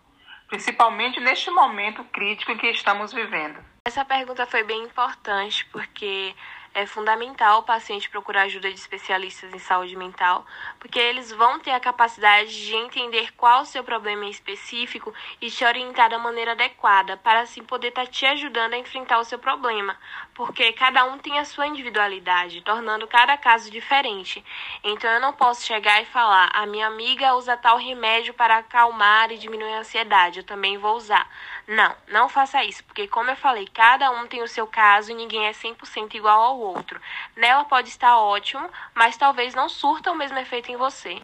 principalmente 0.47 1.19
neste 1.19 1.49
momento 1.49 2.03
crítico 2.03 2.51
em 2.51 2.57
que 2.57 2.67
estamos 2.67 3.11
vivendo? 3.11 3.57
Essa 3.87 4.05
pergunta 4.05 4.45
foi 4.45 4.63
bem 4.63 4.83
importante 4.83 5.65
porque 5.71 6.35
é 6.73 6.85
fundamental 6.85 7.59
o 7.59 7.63
paciente 7.63 8.09
procurar 8.09 8.43
ajuda 8.43 8.69
de 8.69 8.79
especialistas 8.79 9.53
em 9.53 9.59
saúde 9.59 9.95
mental, 9.95 10.45
porque 10.79 10.99
eles 10.99 11.31
vão 11.31 11.59
ter 11.59 11.71
a 11.71 11.79
capacidade 11.79 12.65
de 12.65 12.75
entender 12.75 13.31
qual 13.33 13.61
o 13.61 13.65
seu 13.65 13.83
problema 13.83 14.25
em 14.25 14.29
específico 14.29 15.13
e 15.39 15.51
te 15.51 15.63
orientar 15.63 16.09
da 16.09 16.17
maneira 16.17 16.53
adequada, 16.53 17.15
para 17.17 17.41
assim 17.41 17.63
poder 17.63 17.89
estar 17.89 18.05
tá 18.05 18.11
te 18.11 18.25
ajudando 18.25 18.73
a 18.73 18.77
enfrentar 18.77 19.19
o 19.19 19.23
seu 19.23 19.37
problema, 19.37 19.97
porque 20.33 20.73
cada 20.73 21.05
um 21.05 21.17
tem 21.19 21.37
a 21.37 21.45
sua 21.45 21.67
individualidade, 21.67 22.61
tornando 22.61 23.07
cada 23.07 23.37
caso 23.37 23.69
diferente. 23.69 24.43
Então 24.83 25.09
eu 25.11 25.19
não 25.19 25.33
posso 25.33 25.65
chegar 25.65 26.01
e 26.01 26.05
falar: 26.05 26.49
"A 26.53 26.65
minha 26.65 26.87
amiga 26.87 27.35
usa 27.35 27.55
tal 27.55 27.77
remédio 27.77 28.33
para 28.33 28.57
acalmar 28.57 29.31
e 29.31 29.37
diminuir 29.37 29.73
a 29.73 29.79
ansiedade, 29.79 30.39
eu 30.39 30.43
também 30.43 30.77
vou 30.77 30.95
usar". 30.95 31.29
Não, 31.67 31.95
não 32.09 32.27
faça 32.27 32.63
isso, 32.63 32.83
porque 32.83 33.07
como 33.07 33.29
eu 33.29 33.37
falei, 33.37 33.65
cada 33.73 34.11
um 34.11 34.27
tem 34.27 34.43
o 34.43 34.47
seu 34.47 34.67
caso 34.67 35.11
e 35.11 35.15
ninguém 35.15 35.47
é 35.47 35.51
100% 35.51 36.13
igual 36.15 36.41
ao 36.41 36.59
outro. 36.59 36.99
Nela 37.35 37.63
pode 37.63 37.87
estar 37.87 38.17
ótimo, 38.17 38.69
mas 38.93 39.15
talvez 39.15 39.55
não 39.55 39.69
surta 39.69 40.11
o 40.11 40.15
mesmo 40.15 40.37
efeito 40.37 40.71
em 40.71 40.75
você. 40.75 41.21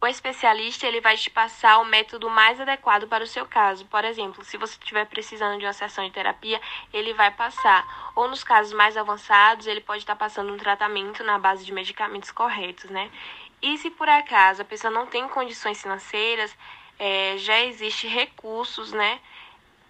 O 0.00 0.06
especialista 0.06 0.86
ele 0.86 1.00
vai 1.00 1.16
te 1.16 1.30
passar 1.30 1.78
o 1.78 1.84
método 1.84 2.28
mais 2.28 2.60
adequado 2.60 3.08
para 3.08 3.24
o 3.24 3.26
seu 3.26 3.46
caso. 3.46 3.86
Por 3.86 4.04
exemplo, 4.04 4.44
se 4.44 4.58
você 4.58 4.74
estiver 4.78 5.06
precisando 5.06 5.58
de 5.58 5.64
uma 5.64 5.72
sessão 5.72 6.04
de 6.04 6.10
terapia, 6.10 6.60
ele 6.92 7.14
vai 7.14 7.30
passar. 7.30 8.12
Ou 8.14 8.28
nos 8.28 8.44
casos 8.44 8.74
mais 8.74 8.98
avançados, 8.98 9.66
ele 9.66 9.80
pode 9.80 10.00
estar 10.00 10.14
passando 10.14 10.52
um 10.52 10.58
tratamento 10.58 11.24
na 11.24 11.38
base 11.38 11.64
de 11.64 11.72
medicamentos 11.72 12.30
corretos, 12.30 12.90
né? 12.90 13.10
E 13.62 13.78
se 13.78 13.90
por 13.90 14.06
acaso 14.06 14.60
a 14.60 14.64
pessoa 14.66 14.90
não 14.90 15.06
tem 15.06 15.26
condições 15.26 15.80
financeiras, 15.80 16.54
é, 16.98 17.36
já 17.38 17.60
existe 17.60 18.06
recursos, 18.06 18.92
né? 18.92 19.18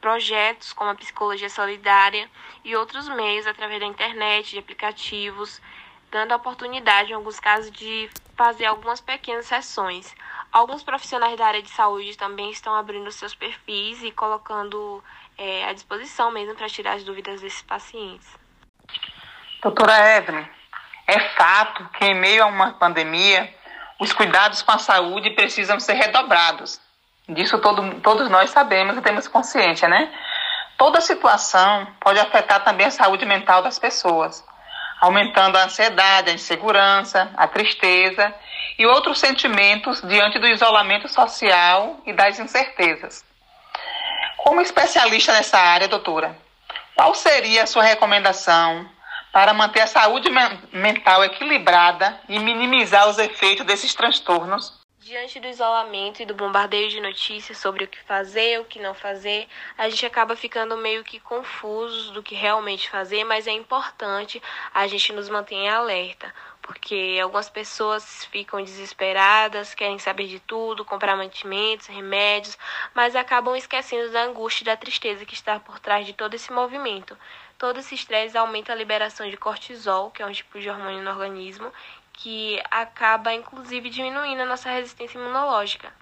Projetos 0.04 0.74
como 0.74 0.90
a 0.90 0.94
psicologia 0.94 1.48
solidária 1.48 2.28
e 2.62 2.76
outros 2.76 3.08
meios 3.08 3.46
através 3.46 3.80
da 3.80 3.86
internet, 3.86 4.50
de 4.50 4.58
aplicativos, 4.58 5.62
dando 6.10 6.32
a 6.32 6.36
oportunidade, 6.36 7.10
em 7.10 7.14
alguns 7.14 7.40
casos, 7.40 7.70
de 7.70 8.10
fazer 8.36 8.66
algumas 8.66 9.00
pequenas 9.00 9.46
sessões. 9.46 10.14
Alguns 10.52 10.82
profissionais 10.82 11.38
da 11.38 11.46
área 11.46 11.62
de 11.62 11.70
saúde 11.70 12.18
também 12.18 12.50
estão 12.50 12.74
abrindo 12.74 13.10
seus 13.10 13.34
perfis 13.34 14.02
e 14.02 14.10
colocando 14.10 15.02
é, 15.38 15.64
à 15.64 15.72
disposição 15.72 16.30
mesmo 16.30 16.54
para 16.54 16.68
tirar 16.68 16.96
as 16.96 17.02
dúvidas 17.02 17.40
desses 17.40 17.62
pacientes. 17.62 18.28
Doutora 19.62 20.18
Evelyn, 20.18 20.46
é 21.06 21.18
fato 21.30 21.88
que 21.94 22.04
em 22.04 22.14
meio 22.14 22.42
a 22.42 22.46
uma 22.46 22.74
pandemia, 22.74 23.54
os 23.98 24.12
cuidados 24.12 24.60
com 24.60 24.72
a 24.72 24.78
saúde 24.78 25.30
precisam 25.30 25.80
ser 25.80 25.94
redobrados. 25.94 26.78
Disso 27.28 27.58
todo, 27.58 28.00
todos 28.00 28.28
nós 28.28 28.50
sabemos 28.50 28.96
e 28.98 29.00
temos 29.00 29.26
consciência, 29.26 29.88
né? 29.88 30.12
Toda 30.76 31.00
situação 31.00 31.86
pode 31.98 32.18
afetar 32.18 32.62
também 32.62 32.86
a 32.86 32.90
saúde 32.90 33.24
mental 33.24 33.62
das 33.62 33.78
pessoas, 33.78 34.44
aumentando 35.00 35.56
a 35.56 35.64
ansiedade, 35.64 36.30
a 36.30 36.34
insegurança, 36.34 37.30
a 37.34 37.48
tristeza 37.48 38.34
e 38.78 38.84
outros 38.84 39.20
sentimentos 39.20 40.02
diante 40.02 40.38
do 40.38 40.46
isolamento 40.46 41.08
social 41.08 41.98
e 42.04 42.12
das 42.12 42.38
incertezas. 42.38 43.24
Como 44.36 44.60
especialista 44.60 45.32
nessa 45.32 45.58
área, 45.58 45.88
doutora, 45.88 46.36
qual 46.94 47.14
seria 47.14 47.62
a 47.62 47.66
sua 47.66 47.84
recomendação 47.84 48.86
para 49.32 49.54
manter 49.54 49.80
a 49.80 49.86
saúde 49.86 50.28
mental 50.72 51.24
equilibrada 51.24 52.20
e 52.28 52.38
minimizar 52.38 53.08
os 53.08 53.18
efeitos 53.18 53.64
desses 53.64 53.94
transtornos 53.94 54.83
Diante 55.04 55.38
do 55.38 55.46
isolamento 55.46 56.22
e 56.22 56.24
do 56.24 56.34
bombardeio 56.34 56.88
de 56.88 56.98
notícias 56.98 57.58
sobre 57.58 57.84
o 57.84 57.86
que 57.86 58.00
fazer, 58.04 58.58
o 58.58 58.64
que 58.64 58.80
não 58.80 58.94
fazer, 58.94 59.46
a 59.76 59.86
gente 59.90 60.06
acaba 60.06 60.34
ficando 60.34 60.78
meio 60.78 61.04
que 61.04 61.20
confusos 61.20 62.10
do 62.10 62.22
que 62.22 62.34
realmente 62.34 62.88
fazer, 62.88 63.22
mas 63.22 63.46
é 63.46 63.50
importante 63.50 64.42
a 64.72 64.86
gente 64.86 65.12
nos 65.12 65.28
manter 65.28 65.68
alerta, 65.68 66.34
porque 66.62 67.18
algumas 67.22 67.50
pessoas 67.50 68.24
ficam 68.32 68.64
desesperadas, 68.64 69.74
querem 69.74 69.98
saber 69.98 70.26
de 70.26 70.40
tudo, 70.40 70.86
comprar 70.86 71.18
mantimentos, 71.18 71.86
remédios, 71.86 72.56
mas 72.94 73.14
acabam 73.14 73.54
esquecendo 73.54 74.10
da 74.10 74.22
angústia 74.22 74.62
e 74.62 74.66
da 74.68 74.76
tristeza 74.76 75.26
que 75.26 75.34
está 75.34 75.60
por 75.60 75.78
trás 75.80 76.06
de 76.06 76.14
todo 76.14 76.32
esse 76.32 76.50
movimento. 76.50 77.14
Todo 77.58 77.78
esse 77.78 77.94
estresse 77.94 78.38
aumenta 78.38 78.72
a 78.72 78.74
liberação 78.74 79.28
de 79.28 79.36
cortisol, 79.36 80.10
que 80.10 80.22
é 80.22 80.26
um 80.26 80.32
tipo 80.32 80.58
de 80.58 80.70
hormônio 80.70 81.02
no 81.02 81.10
organismo, 81.10 81.70
que 82.14 82.62
acaba 82.70 83.32
inclusive 83.32 83.90
diminuindo 83.90 84.42
a 84.42 84.46
nossa 84.46 84.70
resistência 84.70 85.18
imunológica. 85.18 85.92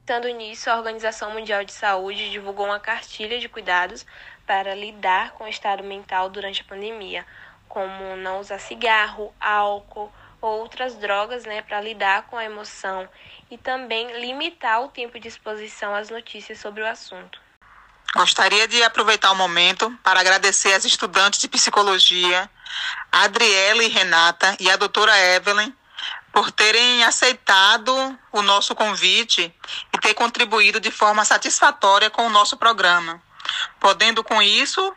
Estando 0.00 0.26
nisso, 0.28 0.68
a 0.68 0.76
Organização 0.76 1.30
Mundial 1.30 1.64
de 1.64 1.72
Saúde 1.72 2.30
divulgou 2.30 2.66
uma 2.66 2.80
cartilha 2.80 3.38
de 3.38 3.48
cuidados 3.48 4.04
para 4.44 4.74
lidar 4.74 5.32
com 5.32 5.44
o 5.44 5.48
estado 5.48 5.84
mental 5.84 6.28
durante 6.28 6.62
a 6.62 6.64
pandemia, 6.64 7.24
como 7.68 8.16
não 8.16 8.40
usar 8.40 8.58
cigarro, 8.58 9.32
álcool 9.40 10.12
ou 10.40 10.58
outras 10.58 10.96
drogas 10.96 11.44
né, 11.44 11.62
para 11.62 11.80
lidar 11.80 12.26
com 12.26 12.36
a 12.36 12.44
emoção 12.44 13.08
e 13.48 13.56
também 13.56 14.20
limitar 14.20 14.82
o 14.82 14.88
tempo 14.88 15.20
de 15.20 15.28
exposição 15.28 15.94
às 15.94 16.10
notícias 16.10 16.58
sobre 16.58 16.82
o 16.82 16.86
assunto. 16.86 17.40
Gostaria 18.14 18.68
de 18.68 18.82
aproveitar 18.82 19.30
o 19.32 19.36
momento 19.36 19.90
para 20.02 20.20
agradecer 20.20 20.74
às 20.74 20.84
estudantes 20.84 21.40
de 21.40 21.48
psicologia, 21.48 22.50
Adriele 23.10 23.86
e 23.86 23.88
Renata 23.88 24.54
e 24.60 24.70
a 24.70 24.76
doutora 24.76 25.18
Evelyn, 25.18 25.72
por 26.30 26.50
terem 26.50 27.04
aceitado 27.04 28.18
o 28.30 28.42
nosso 28.42 28.74
convite 28.74 29.54
e 29.94 29.98
ter 29.98 30.14
contribuído 30.14 30.78
de 30.78 30.90
forma 30.90 31.24
satisfatória 31.24 32.10
com 32.10 32.26
o 32.26 32.30
nosso 32.30 32.56
programa, 32.56 33.20
podendo 33.80 34.22
com 34.22 34.42
isso 34.42 34.94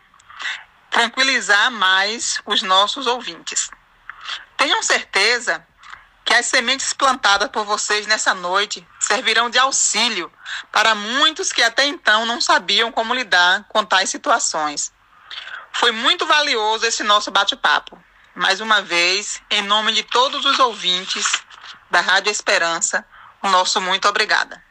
tranquilizar 0.90 1.70
mais 1.70 2.40
os 2.44 2.62
nossos 2.62 3.06
ouvintes. 3.06 3.70
Tenham 4.56 4.82
certeza 4.82 5.66
que 6.24 6.34
as 6.34 6.46
sementes 6.46 6.92
plantadas 6.92 7.48
por 7.48 7.64
vocês 7.64 8.06
nessa 8.06 8.34
noite 8.34 8.86
servirão 9.06 9.48
de 9.48 9.58
auxílio 9.58 10.32
para 10.72 10.94
muitos 10.94 11.52
que 11.52 11.62
até 11.62 11.86
então 11.86 12.26
não 12.26 12.40
sabiam 12.40 12.90
como 12.90 13.14
lidar 13.14 13.64
com 13.68 13.84
tais 13.84 14.10
situações. 14.10 14.92
Foi 15.72 15.92
muito 15.92 16.26
valioso 16.26 16.86
esse 16.86 17.02
nosso 17.02 17.30
bate-papo. 17.30 18.02
Mais 18.34 18.60
uma 18.60 18.82
vez, 18.82 19.40
em 19.50 19.62
nome 19.62 19.92
de 19.92 20.02
todos 20.02 20.44
os 20.44 20.58
ouvintes 20.58 21.24
da 21.90 22.00
Rádio 22.00 22.30
Esperança, 22.30 23.06
o 23.42 23.48
nosso 23.48 23.80
muito 23.80 24.08
obrigada. 24.08 24.62